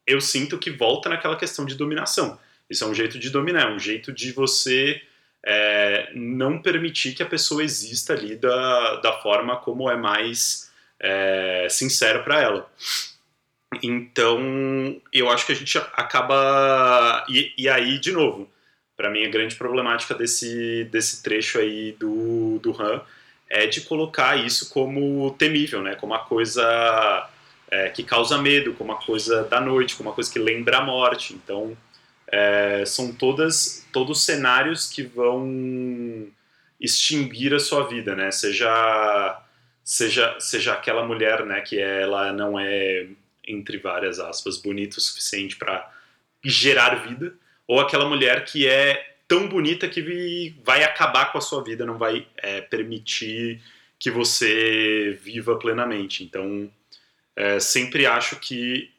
[0.06, 2.38] eu sinto que volta naquela questão de dominação.
[2.70, 5.02] Isso é um jeito de dominar, é um jeito de você
[5.42, 10.70] é, não permitir que a pessoa exista ali da, da forma como é mais
[11.00, 12.70] é, sincero para ela.
[13.82, 17.26] Então, eu acho que a gente acaba.
[17.30, 18.52] E, e aí, de novo,
[19.00, 23.02] para mim a grande problemática desse, desse trecho aí do, do Han
[23.50, 25.96] é de colocar isso como temível, né?
[25.96, 27.30] Como uma coisa
[27.72, 30.82] é, que causa medo, como uma coisa da noite, como uma coisa que lembra a
[30.82, 31.34] morte.
[31.34, 31.78] Então,
[32.28, 36.28] é, são todas todos cenários que vão
[36.78, 38.32] extinguir a sua vida, né?
[38.32, 39.42] Seja
[39.82, 43.08] seja seja aquela mulher, né, que ela não é
[43.48, 45.90] entre várias aspas bonita o suficiente para
[46.44, 47.34] gerar vida,
[47.70, 52.00] ou aquela mulher que é tão bonita que vai acabar com a sua vida, não
[52.00, 53.62] vai é, permitir
[54.00, 56.24] que você viva plenamente.
[56.24, 56.68] Então,
[57.36, 58.90] é, sempre acho que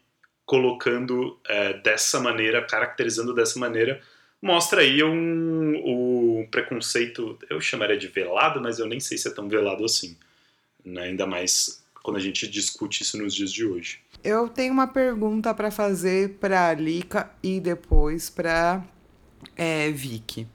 [0.46, 4.00] colocando é, dessa maneira, caracterizando dessa maneira,
[4.40, 9.32] mostra aí um, um preconceito, eu chamaria de velado, mas eu nem sei se é
[9.32, 10.16] tão velado assim.
[10.84, 11.06] Né?
[11.06, 13.98] Ainda mais quando a gente discute isso nos dias de hoje.
[14.22, 18.84] Eu tenho uma pergunta para fazer para a Lika e depois para
[19.56, 20.46] é, Vicky.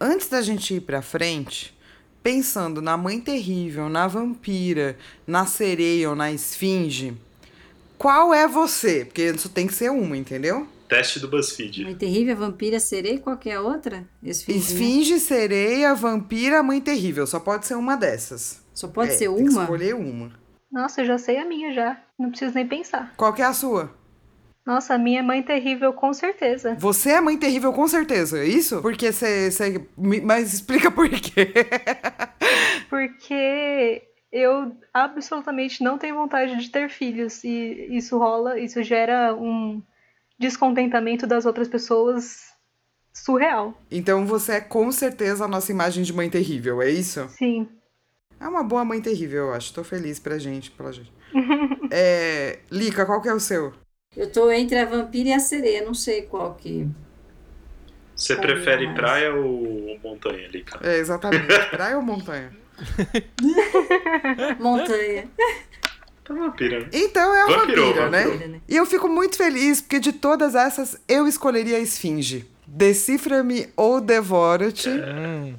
[0.00, 1.76] Antes da gente ir para frente,
[2.22, 4.96] pensando na Mãe Terrível, na Vampira,
[5.26, 7.14] na Sereia ou na Esfinge,
[7.98, 9.04] qual é você?
[9.04, 10.66] Porque só tem que ser uma, entendeu?
[10.88, 11.84] Teste do BuzzFeed.
[11.84, 14.06] Mãe Terrível, Vampira, Sereia, qual que é a outra?
[14.22, 17.26] Esfinge, Esfinge Sereia, Vampira, Mãe Terrível.
[17.26, 18.62] Só pode ser uma dessas.
[18.72, 19.62] Só pode é, ser tem uma?
[19.62, 20.32] escolher uma.
[20.72, 22.03] Nossa, eu já sei a minha já.
[22.18, 23.12] Não preciso nem pensar.
[23.16, 23.92] Qual que é a sua?
[24.66, 26.74] Nossa, a minha é mãe terrível, com certeza.
[26.76, 28.80] Você é mãe terrível, com certeza, é isso?
[28.80, 29.50] Porque você.
[30.24, 31.52] Mas explica por quê.
[32.88, 34.02] Porque
[34.32, 37.44] eu absolutamente não tenho vontade de ter filhos.
[37.44, 39.82] E isso rola, isso gera um
[40.38, 42.54] descontentamento das outras pessoas
[43.12, 43.74] surreal.
[43.90, 47.28] Então você é com certeza a nossa imagem de mãe terrível, é isso?
[47.28, 47.68] Sim.
[48.40, 49.72] É uma boa mãe terrível, eu acho.
[49.72, 51.12] Tô feliz pra gente, pela gente.
[51.90, 53.72] é, Lica, qual que é o seu?
[54.16, 56.88] Eu tô entre a vampira e a sereia, não sei qual que.
[58.14, 58.96] Você prefere mais.
[58.96, 60.78] praia ou montanha, Lica?
[60.82, 61.46] É, exatamente.
[61.70, 62.52] praia ou montanha?
[64.60, 65.28] montanha.
[66.28, 66.88] É vampira, né?
[66.92, 68.24] Então é a Vampirou, vampira, né?
[68.24, 68.60] vampirou.
[68.68, 72.48] E eu fico muito feliz, porque de todas essas, eu escolheria a esfinge.
[72.66, 74.88] Decifra-me ou devora-te.
[74.88, 75.54] Hum.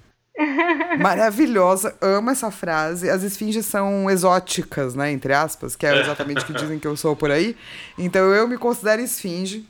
[1.00, 3.10] Maravilhosa, amo essa frase.
[3.10, 5.12] As esfinges são exóticas, né?
[5.12, 7.56] Entre aspas, que é exatamente o que dizem que eu sou por aí.
[7.98, 9.66] Então eu me considero esfinge.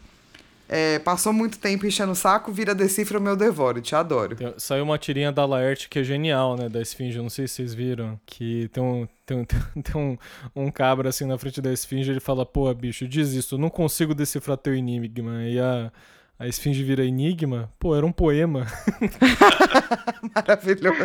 [0.68, 4.36] É, passou muito tempo enchendo o saco, vira decifra o meu devoro, te adoro.
[4.57, 6.68] Saiu uma tirinha da Laerte que é genial, né?
[6.68, 8.20] Da Esfinge, eu não sei se vocês viram.
[8.26, 9.45] Que tem um, tem um,
[9.82, 10.18] tem um,
[10.55, 14.16] um cabra assim na frente da Esfinge ele fala: Pô, bicho, desisto, eu não consigo
[14.16, 15.43] decifrar teu enigma.
[15.43, 15.91] E a,
[16.38, 17.71] a Esfinge vira enigma.
[17.79, 18.67] Pô, era um poema.
[20.36, 20.97] Maravilhoso.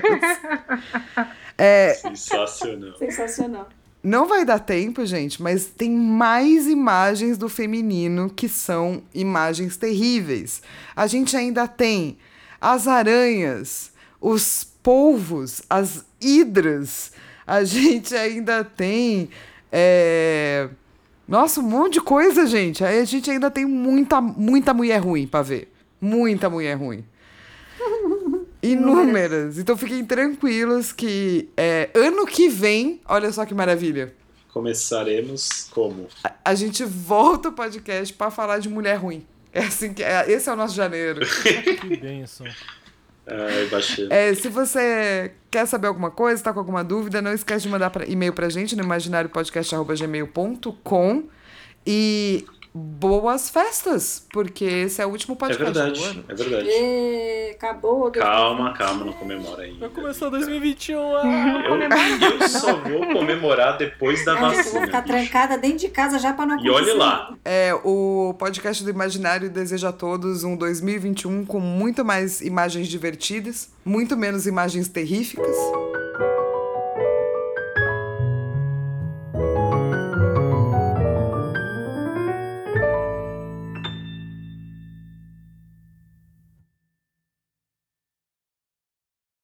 [1.56, 2.96] É, Sensacional.
[2.98, 3.68] Sensacional.
[4.02, 10.62] Não vai dar tempo, gente, mas tem mais imagens do feminino que são imagens terríveis.
[10.96, 12.16] A gente ainda tem
[12.58, 17.12] as aranhas, os polvos, as hidras.
[17.46, 19.28] A gente ainda tem.
[19.70, 20.68] é,
[21.30, 22.84] Nossa, um monte de coisa, gente.
[22.84, 25.72] Aí a gente ainda tem muita, muita mulher ruim pra ver.
[26.00, 27.04] Muita mulher ruim.
[28.60, 29.56] Inúmeras.
[29.56, 34.12] Então fiquem tranquilos que é, ano que vem, olha só que maravilha.
[34.52, 36.08] Começaremos como?
[36.44, 39.24] A gente volta o podcast pra falar de mulher ruim.
[39.52, 41.20] É assim que é, esse é o nosso janeiro.
[41.80, 42.44] que bênção.
[44.10, 47.92] É, se você quer saber alguma coisa, tá com alguma dúvida, não esquece de mandar
[48.08, 51.24] e-mail pra gente no imaginariopodcast.gmail.com
[51.86, 56.24] e boas festas, porque esse é o último É podcast do verdade, ano.
[56.28, 56.68] é verdade.
[56.70, 57.50] E...
[57.56, 58.10] Acabou.
[58.12, 59.80] Calma, calma, não comemora ainda.
[59.80, 60.98] Vai começar 2021.
[61.16, 61.62] ah!
[61.68, 64.86] Eu, eu só vou comemorar depois da É, eu vou vacina.
[64.86, 65.12] ficar bicho.
[65.14, 67.34] trancada dentro de casa já pra não E acontecer olhe lá.
[67.44, 73.70] É, o podcast do Imaginário deseja a todos um 2021 com muito mais imagens divertidas,
[73.84, 75.56] muito menos imagens terríficas.